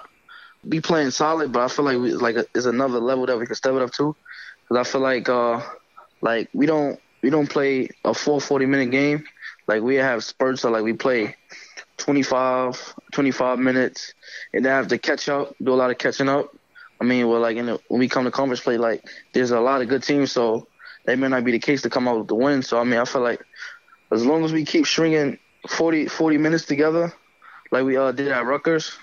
be 0.68 0.80
playing 0.80 1.10
solid, 1.10 1.52
but 1.52 1.62
I 1.62 1.68
feel 1.68 1.84
like 1.84 1.98
we 1.98 2.12
like 2.12 2.36
is 2.54 2.66
another 2.66 2.98
level 2.98 3.26
that 3.26 3.38
we 3.38 3.46
can 3.46 3.54
step 3.54 3.74
it 3.74 3.82
up 3.82 3.92
to. 3.92 4.14
Because 4.68 4.86
I 4.86 4.90
feel 4.90 5.00
like 5.00 5.28
uh, 5.28 5.60
like 6.20 6.48
we 6.52 6.66
don't 6.66 6.98
we 7.22 7.30
don't 7.30 7.48
play 7.48 7.88
a 8.04 8.14
full 8.14 8.40
40 8.40 8.66
minute 8.66 8.90
game. 8.90 9.24
Like 9.66 9.82
we 9.82 9.96
have 9.96 10.24
spurts 10.24 10.64
of 10.64 10.72
like 10.72 10.82
we 10.82 10.94
play 10.94 11.36
25, 11.98 12.94
25 13.12 13.58
minutes, 13.58 14.14
and 14.52 14.64
then 14.64 14.72
have 14.72 14.88
to 14.88 14.98
catch 14.98 15.28
up, 15.28 15.54
do 15.62 15.72
a 15.72 15.76
lot 15.76 15.90
of 15.90 15.98
catching 15.98 16.28
up. 16.28 16.54
I 17.00 17.04
mean, 17.04 17.28
well, 17.28 17.40
like 17.40 17.56
the, 17.56 17.78
when 17.88 18.00
we 18.00 18.08
come 18.08 18.24
to 18.24 18.30
conference 18.30 18.60
play, 18.60 18.78
like 18.78 19.04
there's 19.32 19.50
a 19.50 19.60
lot 19.60 19.82
of 19.82 19.88
good 19.88 20.02
teams, 20.02 20.32
so 20.32 20.66
that 21.08 21.18
may 21.18 21.28
not 21.28 21.42
be 21.42 21.52
the 21.52 21.58
case 21.58 21.80
to 21.82 21.88
come 21.88 22.06
out 22.06 22.18
with 22.18 22.28
the 22.28 22.34
win. 22.34 22.62
So 22.62 22.78
I 22.78 22.84
mean, 22.84 23.00
I 23.00 23.04
feel 23.06 23.22
like 23.22 23.42
as 24.12 24.26
long 24.26 24.44
as 24.44 24.52
we 24.52 24.64
keep 24.66 24.86
stringing 24.86 25.38
40, 25.66 26.06
40 26.06 26.36
minutes 26.36 26.66
together, 26.66 27.14
like 27.70 27.84
we 27.84 27.96
uh, 27.96 28.12
did 28.12 28.28
at 28.28 28.44
Rutgers, 28.44 28.94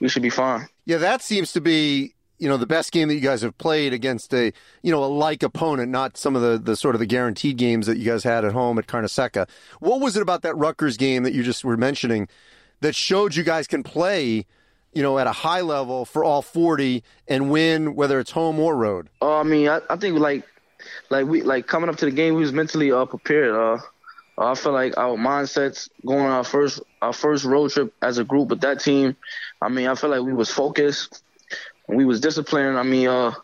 we 0.00 0.08
should 0.08 0.22
be 0.22 0.30
fine. 0.30 0.68
Yeah, 0.86 0.98
that 0.98 1.22
seems 1.22 1.52
to 1.52 1.60
be 1.60 2.14
you 2.40 2.48
know 2.48 2.56
the 2.56 2.66
best 2.66 2.90
game 2.90 3.06
that 3.06 3.14
you 3.14 3.20
guys 3.20 3.42
have 3.42 3.56
played 3.58 3.92
against 3.92 4.34
a 4.34 4.52
you 4.82 4.90
know 4.90 5.04
a 5.04 5.06
like 5.06 5.44
opponent, 5.44 5.92
not 5.92 6.16
some 6.16 6.34
of 6.34 6.42
the 6.42 6.58
the 6.58 6.74
sort 6.74 6.96
of 6.96 6.98
the 6.98 7.06
guaranteed 7.06 7.58
games 7.58 7.86
that 7.86 7.96
you 7.96 8.06
guys 8.06 8.24
had 8.24 8.44
at 8.44 8.52
home 8.52 8.76
at 8.76 8.88
Carnesecca. 8.88 9.48
What 9.78 10.00
was 10.00 10.16
it 10.16 10.22
about 10.22 10.42
that 10.42 10.56
Rutgers 10.56 10.96
game 10.96 11.22
that 11.22 11.32
you 11.32 11.44
just 11.44 11.64
were 11.64 11.76
mentioning 11.76 12.26
that 12.80 12.96
showed 12.96 13.36
you 13.36 13.44
guys 13.44 13.68
can 13.68 13.84
play? 13.84 14.46
You 14.94 15.02
know, 15.02 15.18
at 15.18 15.26
a 15.26 15.32
high 15.32 15.62
level 15.62 16.04
for 16.04 16.22
all 16.22 16.42
forty 16.42 17.02
and 17.26 17.50
win, 17.50 17.94
whether 17.94 18.20
it's 18.20 18.32
home 18.32 18.58
or 18.58 18.76
road. 18.76 19.08
Uh, 19.22 19.38
I 19.38 19.42
mean, 19.42 19.66
I, 19.66 19.80
I 19.88 19.96
think 19.96 20.18
like, 20.18 20.44
like 21.10 21.26
we 21.26 21.42
like 21.42 21.66
coming 21.66 21.88
up 21.88 21.96
to 21.96 22.04
the 22.04 22.10
game, 22.10 22.34
we 22.34 22.42
was 22.42 22.52
mentally 22.52 22.92
uh, 22.92 23.04
prepared. 23.04 23.54
Uh, 23.54 23.78
I 24.38 24.54
feel 24.54 24.72
like 24.72 24.96
our 24.96 25.16
mindsets 25.16 25.88
going 26.06 26.20
on 26.20 26.30
our 26.30 26.44
first 26.44 26.80
our 27.00 27.12
first 27.12 27.44
road 27.44 27.70
trip 27.70 27.92
as 28.02 28.18
a 28.18 28.24
group 28.24 28.48
with 28.48 28.60
that 28.62 28.80
team. 28.80 29.16
I 29.60 29.68
mean, 29.68 29.88
I 29.88 29.94
feel 29.94 30.10
like 30.10 30.22
we 30.22 30.32
was 30.32 30.50
focused, 30.50 31.22
we 31.88 32.04
was 32.04 32.20
disciplined. 32.20 32.78
I 32.78 32.82
mean, 32.82 33.08
uh, 33.08 33.34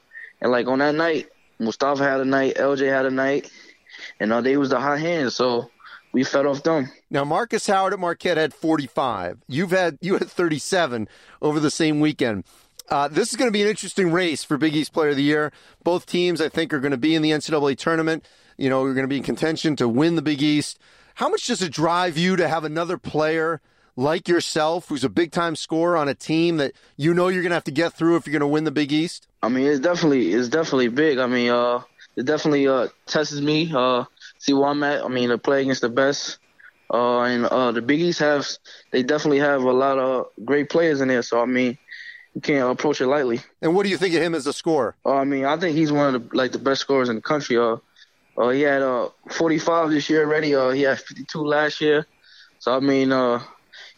and 0.41 0.51
like 0.51 0.67
on 0.67 0.79
that 0.79 0.95
night, 0.95 1.29
Mustapha 1.59 2.03
had 2.03 2.21
a 2.21 2.25
night, 2.25 2.57
LJ 2.57 2.89
had 2.89 3.07
a 3.07 3.11
night, 3.11 3.51
and 4.21 4.33
uh, 4.33 4.41
they 4.41 4.57
was 4.57 4.71
the 4.71 4.81
hot 4.81 4.99
hands. 4.99 5.35
So 5.35 5.71
we 6.13 6.25
fed 6.25 6.47
off 6.47 6.63
them. 6.63 6.91
Now 7.11 7.25
Marcus 7.25 7.67
Howard 7.67 7.93
at 7.93 7.99
Marquette 7.99 8.37
had 8.37 8.55
45. 8.55 9.39
You've 9.47 9.71
had 9.71 9.99
you 10.01 10.15
had 10.15 10.29
37 10.29 11.09
over 11.43 11.61
the 11.61 11.71
same 11.71 12.01
weekend. 12.01 12.45
Uh, 12.91 13.07
this 13.09 13.31
is 13.31 13.37
going 13.37 13.49
to 13.49 13.53
be 13.53 13.63
an 13.63 13.69
interesting 13.69 14.11
race 14.11 14.43
for 14.43 14.57
Big 14.57 14.75
East 14.75 14.93
Player 14.93 15.11
of 15.11 15.17
the 15.17 15.23
Year. 15.23 15.53
Both 15.85 16.07
teams, 16.07 16.41
I 16.41 16.49
think, 16.49 16.73
are 16.73 16.81
going 16.81 16.93
to 16.93 16.97
be 16.97 17.15
in 17.15 17.23
the 17.23 17.31
NCAA 17.31 17.77
tournament. 17.77 18.25
You 18.57 18.71
know, 18.71 18.85
you're 18.85 18.95
going 18.95 19.05
to 19.05 19.09
be 19.09 19.19
in 19.19 19.23
contention 19.23 19.77
to 19.77 19.89
win 19.89 20.17
the 20.17 20.23
Big 20.23 20.43
East. 20.43 20.79
How 21.17 21.29
much 21.29 21.47
does 21.47 21.61
it 21.61 21.73
drive 21.73 22.17
you 22.17 22.37
to 22.37 22.49
have 22.49 22.65
another 22.65 22.97
player 22.97 23.61
like 23.97 24.29
yourself, 24.29 24.89
who's 24.89 25.05
a 25.05 25.09
big 25.09 25.33
time 25.33 25.57
scorer 25.57 25.97
on 25.97 26.09
a 26.09 26.15
team 26.15 26.57
that 26.59 26.73
you 26.97 27.13
know 27.13 27.29
you're 27.29 27.43
going 27.43 27.51
to 27.51 27.57
have 27.57 27.65
to 27.65 27.73
get 27.73 27.93
through 27.93 28.17
if 28.17 28.27
you're 28.27 28.33
going 28.33 28.41
to 28.41 28.47
win 28.47 28.65
the 28.65 28.71
Big 28.71 28.93
East? 28.93 29.27
I 29.43 29.49
mean, 29.49 29.67
it's 29.67 29.81
definitely 29.81 30.33
it's 30.33 30.49
definitely 30.49 30.89
big. 30.89 31.19
I 31.19 31.27
mean, 31.27 31.51
uh, 31.51 31.83
it 32.17 32.25
definitely 32.25 32.69
uh, 32.69 32.89
tests 33.07 33.39
me. 33.41 33.71
Uh, 33.75 34.05
see 34.39 34.55
where 34.55 34.69
I'm 34.69 34.83
at. 34.83 35.05
I 35.05 35.09
mean, 35.09 35.29
to 35.29 35.39
play 35.39 35.63
against 35.63 35.83
the 35.83 35.89
best. 35.89 36.39
Uh, 36.93 37.21
and 37.21 37.45
uh, 37.45 37.71
the 37.71 37.83
Big 37.83 38.01
East 38.01 38.21
have 38.21 38.49
they 38.93 39.03
definitely 39.03 39.41
have 39.41 39.63
a 39.63 39.73
lot 39.73 39.99
of 39.99 40.27
great 40.45 40.71
players 40.71 41.01
in 41.01 41.09
there. 41.09 41.23
So 41.23 41.41
I 41.41 41.45
mean, 41.45 41.77
you 42.35 42.41
can't 42.41 42.71
approach 42.71 43.01
it 43.01 43.07
lightly. 43.07 43.41
And 43.63 43.75
what 43.75 43.85
do 43.85 43.89
you 43.89 43.97
think 43.97 44.15
of 44.15 44.23
him 44.23 44.35
as 44.35 44.47
a 44.47 44.53
scorer? 44.53 44.95
Uh, 45.05 45.15
I 45.15 45.25
mean, 45.25 45.45
I 45.45 45.57
think 45.57 45.77
he's 45.77 45.93
one 45.93 46.15
of 46.15 46.29
the 46.29 46.37
like 46.37 46.53
the 46.53 46.59
best 46.59 46.81
scorers 46.81 47.09
in 47.09 47.17
the 47.17 47.23
country. 47.23 47.57
Uh, 47.57 47.77
uh 48.37 48.51
he 48.51 48.63
had 48.63 48.83
uh 48.83 49.09
45 49.31 49.91
this 49.91 50.09
year 50.09 50.25
already. 50.25 50.55
Uh, 50.55 50.71
he 50.71 50.83
had 50.83 51.01
52 51.01 51.39
last 51.41 51.81
year. 51.81 52.07
So 52.59 52.75
I 52.77 52.81
mean, 52.81 53.13
uh, 53.13 53.43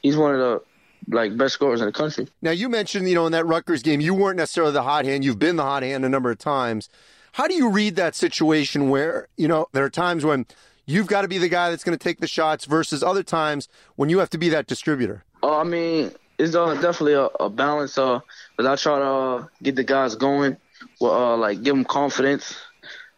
he's 0.03 0.17
one 0.17 0.35
of 0.35 0.39
the 0.39 0.63
like 1.09 1.37
best 1.37 1.55
scorers 1.55 1.81
in 1.81 1.87
the 1.87 1.93
country. 1.93 2.29
Now 2.43 2.53
you 2.53 2.69
mentioned, 2.69 3.09
you 3.09 3.15
know, 3.15 3.27
in 3.27 3.33
that 3.33 3.47
Rutgers 3.47 3.83
game, 3.83 4.01
you 4.01 4.15
weren't 4.15 4.37
necessarily 4.37 4.73
the 4.73 4.83
hot 4.83 5.05
hand. 5.05 5.25
You've 5.25 5.39
been 5.39 5.57
the 5.57 5.65
hot 5.65 5.83
hand 5.83 6.05
a 6.05 6.09
number 6.09 6.31
of 6.31 6.39
times. 6.39 6.89
How 7.33 7.47
do 7.47 7.55
you 7.55 7.71
read 7.71 7.97
that 7.97 8.15
situation 8.15 8.91
where, 8.91 9.29
you 9.37 9.47
know, 9.47 9.67
there 9.73 9.85
are 9.85 9.91
times 9.91 10.25
when 10.25 10.47
you've 10.87 11.07
got 11.07 11.23
to 11.23 11.29
be 11.29 11.39
the 11.39 11.49
guy 11.49 11.71
that's 11.71 11.85
going 11.85 11.97
to 11.97 12.03
take 12.03 12.19
the 12.21 12.27
shots 12.27 12.65
versus 12.65 13.03
other 13.03 13.23
times 13.23 13.69
when 13.97 14.09
you 14.09 14.19
have 14.19 14.31
to 14.31 14.39
be 14.39 14.49
that 14.49 14.67
distributor? 14.67 15.25
Uh, 15.43 15.59
I 15.59 15.65
mean, 15.65 16.13
it's 16.41 16.55
uh, 16.55 16.75
definitely 16.75 17.15
a, 17.15 17.27
a 17.27 17.51
balance. 17.51 17.99
Uh, 17.99 18.21
but 18.57 18.67
I 18.67 18.77
try 18.77 18.99
to 18.99 19.05
uh, 19.05 19.47
get 19.63 19.77
the 19.77 19.85
guys 19.85 20.15
going, 20.17 20.57
well, 21.01 21.35
uh, 21.35 21.37
like 21.37 21.63
give 21.63 21.75
them 21.75 21.85
confidence, 21.85 22.57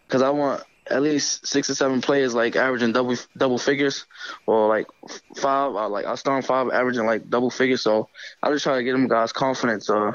because 0.06 0.22
I 0.22 0.30
want 0.30 0.62
at 0.90 1.00
least 1.00 1.46
six 1.46 1.70
or 1.70 1.74
seven 1.74 2.00
players 2.00 2.34
like 2.34 2.56
averaging 2.56 2.92
double 2.92 3.16
double 3.36 3.58
figures, 3.58 4.06
or 4.46 4.68
like 4.68 4.86
five. 5.36 5.74
Uh, 5.74 5.88
like 5.88 6.04
I 6.04 6.16
start 6.16 6.44
five 6.44 6.70
averaging 6.70 7.06
like 7.06 7.30
double 7.30 7.50
figures. 7.50 7.82
So 7.82 8.08
I 8.42 8.50
just 8.50 8.64
try 8.64 8.76
to 8.76 8.84
get 8.84 8.92
them 8.92 9.08
guys 9.08 9.32
confidence. 9.32 9.88
Uh, 9.88 10.12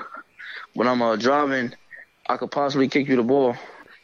when 0.73 0.87
I'm 0.87 1.01
uh, 1.01 1.15
driving, 1.15 1.73
I 2.27 2.37
could 2.37 2.51
possibly 2.51 2.87
kick 2.87 3.07
you 3.07 3.15
the 3.15 3.23
ball, 3.23 3.55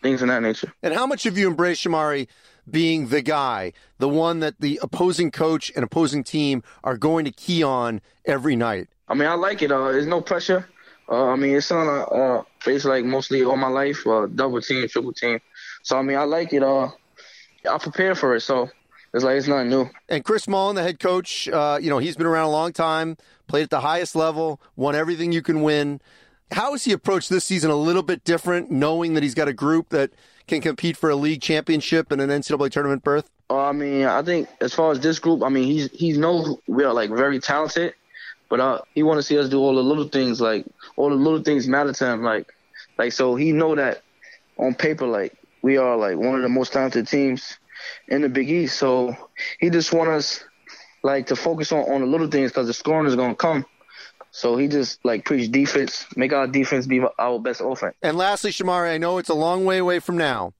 things 0.01 0.21
of 0.21 0.29
that 0.29 0.41
nature. 0.41 0.73
And 0.81 0.93
how 0.93 1.05
much 1.05 1.23
have 1.23 1.37
you 1.37 1.49
embraced 1.49 1.83
Shamorie? 1.83 2.27
Being 2.69 3.07
the 3.07 3.21
guy, 3.21 3.73
the 3.99 4.09
one 4.09 4.39
that 4.39 4.59
the 4.59 4.79
opposing 4.81 5.31
coach 5.31 5.71
and 5.75 5.83
opposing 5.83 6.23
team 6.23 6.63
are 6.83 6.97
going 6.97 7.25
to 7.25 7.31
key 7.31 7.63
on 7.63 8.01
every 8.25 8.55
night? 8.55 8.87
I 9.07 9.15
mean, 9.15 9.27
I 9.27 9.33
like 9.33 9.61
it. 9.61 9.71
Uh, 9.71 9.91
there's 9.91 10.07
no 10.07 10.21
pressure. 10.21 10.67
Uh, 11.09 11.27
I 11.27 11.35
mean, 11.35 11.55
it's 11.55 11.71
on 11.71 11.87
a 11.87 12.01
uh, 12.03 12.43
face 12.61 12.85
like 12.85 13.03
mostly 13.03 13.43
all 13.43 13.57
my 13.57 13.67
life, 13.67 14.05
uh, 14.07 14.27
double 14.27 14.61
team, 14.61 14.87
triple 14.87 15.13
team. 15.13 15.39
So 15.83 15.97
I 15.97 16.01
mean, 16.01 16.17
I 16.17 16.23
like 16.23 16.53
it. 16.53 16.63
Uh, 16.63 16.89
I 17.69 17.77
prepare 17.77 18.15
for 18.15 18.35
it, 18.35 18.41
so 18.41 18.69
it's 19.13 19.23
like 19.23 19.37
it's 19.37 19.47
nothing 19.47 19.69
new. 19.69 19.89
And 20.09 20.23
Chris 20.23 20.47
Mullin, 20.47 20.75
the 20.75 20.83
head 20.83 20.99
coach, 20.99 21.47
uh, 21.49 21.77
you 21.81 21.89
know, 21.89 21.97
he's 21.97 22.15
been 22.15 22.25
around 22.25 22.45
a 22.45 22.51
long 22.51 22.71
time, 22.71 23.17
played 23.47 23.63
at 23.63 23.69
the 23.69 23.81
highest 23.81 24.15
level, 24.15 24.61
won 24.75 24.95
everything 24.95 25.31
you 25.31 25.41
can 25.41 25.61
win. 25.61 26.01
How 26.51 26.71
has 26.71 26.85
he 26.85 26.91
approached 26.91 27.29
this 27.29 27.43
season 27.43 27.69
a 27.69 27.75
little 27.75 28.03
bit 28.03 28.23
different, 28.23 28.71
knowing 28.71 29.13
that 29.15 29.23
he's 29.23 29.35
got 29.35 29.47
a 29.47 29.53
group 29.53 29.89
that 29.89 30.11
can 30.47 30.61
compete 30.61 30.97
for 30.97 31.09
a 31.09 31.15
league 31.15 31.41
championship 31.41 32.11
and 32.11 32.21
an 32.21 32.29
NCAA 32.29 32.71
tournament 32.71 33.03
berth? 33.03 33.29
Uh, 33.49 33.65
I 33.65 33.71
mean, 33.71 34.05
I 34.05 34.21
think 34.21 34.49
as 34.61 34.73
far 34.73 34.91
as 34.91 34.99
this 34.99 35.19
group, 35.19 35.43
I 35.43 35.49
mean, 35.49 35.65
he's 35.65 35.91
he 35.91 36.13
knows 36.13 36.57
we 36.67 36.83
are 36.83 36.93
like 36.93 37.09
very 37.09 37.39
talented, 37.39 37.93
but 38.49 38.59
uh, 38.59 38.79
he 38.93 39.03
want 39.03 39.19
to 39.19 39.23
see 39.23 39.37
us 39.37 39.49
do 39.49 39.59
all 39.59 39.75
the 39.75 39.83
little 39.83 40.07
things, 40.07 40.41
like 40.41 40.65
all 40.95 41.09
the 41.09 41.15
little 41.15 41.41
things 41.41 41.67
matter 41.67 41.93
to 41.93 42.05
him, 42.05 42.23
like 42.23 42.47
like 42.97 43.11
so 43.13 43.35
he 43.35 43.51
know 43.51 43.75
that 43.75 44.01
on 44.57 44.75
paper, 44.75 45.05
like 45.05 45.35
we 45.61 45.77
are 45.77 45.97
like 45.97 46.17
one 46.17 46.35
of 46.35 46.41
the 46.41 46.49
most 46.49 46.73
talented 46.73 47.07
teams 47.07 47.57
in 48.07 48.21
the 48.21 48.29
Big 48.29 48.49
East. 48.49 48.77
So 48.77 49.15
he 49.59 49.69
just 49.69 49.93
want 49.93 50.09
us 50.09 50.43
like 51.03 51.27
to 51.27 51.35
focus 51.35 51.71
on 51.71 51.81
on 51.91 52.01
the 52.01 52.07
little 52.07 52.27
things 52.27 52.51
because 52.51 52.67
the 52.67 52.73
scoring 52.73 53.07
is 53.07 53.15
gonna 53.15 53.35
come. 53.35 53.65
So 54.35 54.57
he 54.57 54.67
just 54.67 55.05
like 55.05 55.25
preach 55.25 55.51
defense, 55.51 56.07
make 56.15 56.33
our 56.33 56.47
defense 56.47 56.87
be 56.87 56.99
our 57.19 57.39
best 57.39 57.61
offense. 57.63 57.95
And 58.01 58.17
lastly, 58.17 58.49
Shamorie, 58.49 58.91
I 58.91 58.97
know 58.97 59.19
it's 59.19 59.29
a 59.29 59.35
long 59.35 59.63
way 59.63 59.77
away 59.77 59.99
from 59.99 60.17
now, 60.17 60.53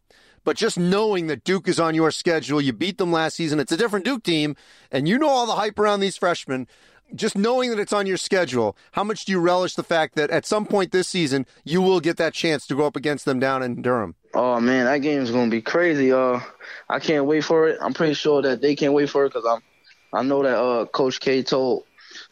but 0.43 0.57
just 0.57 0.77
knowing 0.77 1.25
that 1.25 1.43
Duke 1.43 1.67
is 1.67 1.79
on 1.79 1.95
your 1.95 2.11
schedule, 2.11 2.61
you 2.61 2.71
beat 2.71 2.99
them 2.99 3.11
last 3.11 3.35
season. 3.35 3.59
It's 3.59 3.71
a 3.71 3.77
different 3.77 4.05
Duke 4.05 4.21
team, 4.21 4.55
and 4.91 5.07
you 5.07 5.17
know 5.17 5.27
all 5.27 5.47
the 5.47 5.55
hype 5.55 5.79
around 5.79 6.01
these 6.01 6.15
freshmen. 6.15 6.67
Just 7.15 7.35
knowing 7.35 7.71
that 7.71 7.79
it's 7.79 7.91
on 7.91 8.05
your 8.05 8.17
schedule, 8.17 8.77
how 8.91 9.03
much 9.03 9.25
do 9.25 9.31
you 9.31 9.39
relish 9.39 9.73
the 9.73 9.83
fact 9.83 10.15
that 10.15 10.29
at 10.29 10.45
some 10.45 10.67
point 10.67 10.91
this 10.91 11.07
season 11.07 11.47
you 11.63 11.81
will 11.81 11.99
get 11.99 12.17
that 12.17 12.35
chance 12.35 12.67
to 12.67 12.75
go 12.75 12.85
up 12.85 12.95
against 12.95 13.25
them 13.25 13.39
down 13.39 13.63
in 13.63 13.81
Durham? 13.81 14.13
Oh 14.35 14.59
man, 14.59 14.85
that 14.85 14.99
game 14.99 15.23
is 15.23 15.31
gonna 15.31 15.49
be 15.49 15.63
crazy. 15.63 16.11
Uh, 16.11 16.39
I 16.87 16.99
can't 16.99 17.25
wait 17.25 17.43
for 17.43 17.69
it. 17.69 17.79
I'm 17.81 17.95
pretty 17.95 18.13
sure 18.13 18.43
that 18.43 18.61
they 18.61 18.75
can't 18.75 18.93
wait 18.93 19.09
for 19.09 19.25
it 19.25 19.29
because 19.29 19.47
I'm, 19.49 19.63
I 20.13 20.21
know 20.21 20.43
that 20.43 20.57
uh, 20.59 20.85
Coach 20.85 21.19
K 21.19 21.41
told 21.41 21.85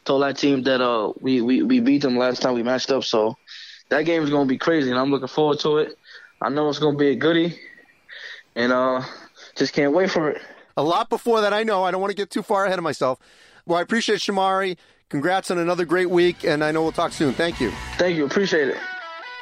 told 0.06 0.24
that 0.24 0.38
team 0.38 0.64
that 0.64 0.82
uh 0.82 1.14
we, 1.20 1.42
we, 1.42 1.64
we 1.64 1.80
beat 1.80 2.02
them 2.02 2.18
last 2.18 2.42
time 2.42 2.54
we 2.54 2.64
matched 2.64 2.92
up. 2.92 3.04
So 3.04 3.36
that 3.90 4.04
game 4.04 4.24
is 4.24 4.30
gonna 4.30 4.48
be 4.48 4.58
crazy, 4.58 4.90
and 4.90 5.00
I'm 5.00 5.12
looking 5.12 5.28
forward 5.28 5.60
to 5.60 5.78
it. 5.78 5.98
I 6.42 6.50
know 6.50 6.70
it's 6.70 6.80
gonna 6.80 6.98
be 6.98 7.10
a 7.10 7.16
goodie, 7.16 7.58
and 8.56 8.72
uh 8.72 9.04
just 9.56 9.74
can't 9.74 9.94
wait 9.94 10.12
for 10.12 10.30
it. 10.30 10.42
A 10.78 10.84
lot 10.84 11.10
before 11.10 11.42
that, 11.42 11.54
I 11.54 11.64
know. 11.64 11.84
I 11.84 11.92
don't 11.92 12.02
want 12.02 12.12
to 12.12 12.18
get 12.18 12.30
too 12.30 12.42
far 12.42 12.66
ahead 12.66 12.80
of 12.80 12.84
myself. 12.84 13.20
Well, 13.66 13.78
I 13.78 13.82
appreciate 13.82 14.20
Shamorie. 14.20 14.78
Congrats 15.10 15.52
on 15.52 15.58
another 15.58 15.84
great 15.84 16.10
week, 16.10 16.46
and 16.46 16.64
I 16.64 16.72
know 16.72 16.82
we'll 16.82 16.94
talk 16.94 17.12
soon. 17.12 17.34
Thank 17.34 17.60
you. 17.60 17.72
Thank 17.98 18.16
you. 18.16 18.26
Appreciate 18.26 18.70
it. 18.70 18.78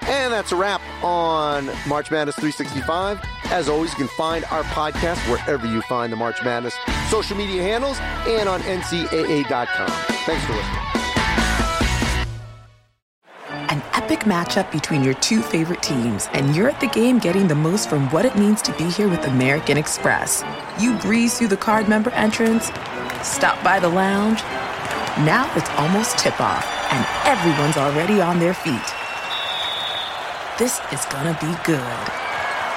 And 0.01 0.33
that's 0.33 0.51
a 0.51 0.55
wrap 0.55 0.81
on 1.03 1.69
March 1.87 2.09
Madness 2.11 2.35
365. 2.35 3.19
As 3.51 3.69
always, 3.69 3.91
you 3.91 3.97
can 3.97 4.07
find 4.07 4.45
our 4.45 4.63
podcast 4.63 5.17
wherever 5.29 5.67
you 5.67 5.81
find 5.81 6.11
the 6.11 6.17
March 6.17 6.43
Madness 6.43 6.75
social 7.09 7.35
media 7.35 7.61
handles 7.63 7.99
and 8.27 8.47
on 8.47 8.61
NCAA.com. 8.61 9.89
Thanks 10.25 10.45
for 10.45 10.53
listening. 10.53 10.85
An 13.71 13.83
epic 13.93 14.21
matchup 14.21 14.71
between 14.71 15.03
your 15.03 15.15
two 15.15 15.41
favorite 15.41 15.81
teams, 15.81 16.27
and 16.33 16.55
you're 16.55 16.69
at 16.69 16.79
the 16.79 16.87
game 16.87 17.19
getting 17.19 17.47
the 17.47 17.55
most 17.55 17.89
from 17.89 18.09
what 18.09 18.25
it 18.25 18.35
means 18.35 18.61
to 18.63 18.73
be 18.73 18.89
here 18.89 19.07
with 19.07 19.23
American 19.25 19.77
Express. 19.77 20.43
You 20.79 20.97
breeze 20.99 21.37
through 21.37 21.49
the 21.49 21.57
card 21.57 21.87
member 21.87 22.09
entrance, 22.11 22.71
stop 23.21 23.63
by 23.63 23.79
the 23.79 23.89
lounge. 23.89 24.41
Now 25.25 25.51
it's 25.55 25.69
almost 25.71 26.17
tip 26.17 26.39
off, 26.39 26.65
and 26.91 27.05
everyone's 27.27 27.77
already 27.77 28.21
on 28.21 28.39
their 28.39 28.53
feet. 28.53 28.98
This 30.59 30.81
is 30.91 31.05
gonna 31.05 31.37
be 31.39 31.55
good. 31.63 32.03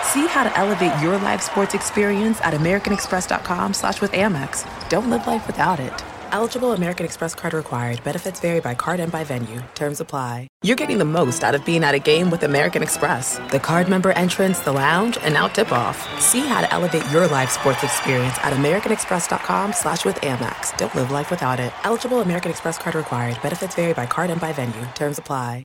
See 0.04 0.28
how 0.28 0.44
to 0.44 0.56
elevate 0.56 0.92
your 1.02 1.18
live 1.18 1.42
sports 1.42 1.74
experience 1.74 2.40
at 2.42 2.54
americanexpress.com 2.54 3.74
slash 3.74 4.00
with 4.00 4.12
Amex. 4.12 4.64
Don't 4.88 5.10
live 5.10 5.26
life 5.26 5.44
without 5.48 5.80
it. 5.80 5.92
Eligible 6.30 6.72
American 6.74 7.04
Express 7.04 7.34
card 7.34 7.54
required. 7.54 8.02
Benefits 8.04 8.38
vary 8.38 8.60
by 8.60 8.74
card 8.76 9.00
and 9.00 9.10
by 9.10 9.24
venue. 9.24 9.60
Terms 9.74 10.00
apply. 10.00 10.46
You're 10.62 10.76
getting 10.76 10.98
the 10.98 11.04
most 11.20 11.42
out 11.42 11.56
of 11.56 11.64
being 11.64 11.82
at 11.82 11.94
a 11.96 11.98
game 11.98 12.30
with 12.30 12.44
American 12.44 12.84
Express. 12.84 13.38
The 13.50 13.58
card 13.58 13.88
member 13.88 14.12
entrance, 14.12 14.60
the 14.60 14.72
lounge, 14.72 15.18
and 15.20 15.34
now 15.34 15.48
tip-off. 15.48 15.98
See 16.20 16.46
how 16.46 16.60
to 16.60 16.72
elevate 16.72 17.04
your 17.10 17.26
live 17.26 17.50
sports 17.50 17.82
experience 17.82 18.38
at 18.44 18.52
americanexpress.com 18.52 19.72
slash 19.72 20.04
with 20.04 20.16
Amex. 20.20 20.74
Don't 20.78 20.94
live 20.94 21.10
life 21.10 21.30
without 21.32 21.58
it. 21.58 21.72
Eligible 21.82 22.20
American 22.20 22.52
Express 22.52 22.78
card 22.78 22.94
required. 22.94 23.36
Benefits 23.42 23.74
vary 23.74 23.92
by 23.92 24.06
card 24.06 24.30
and 24.30 24.40
by 24.40 24.52
venue. 24.52 24.86
Terms 24.94 25.18
apply. 25.18 25.60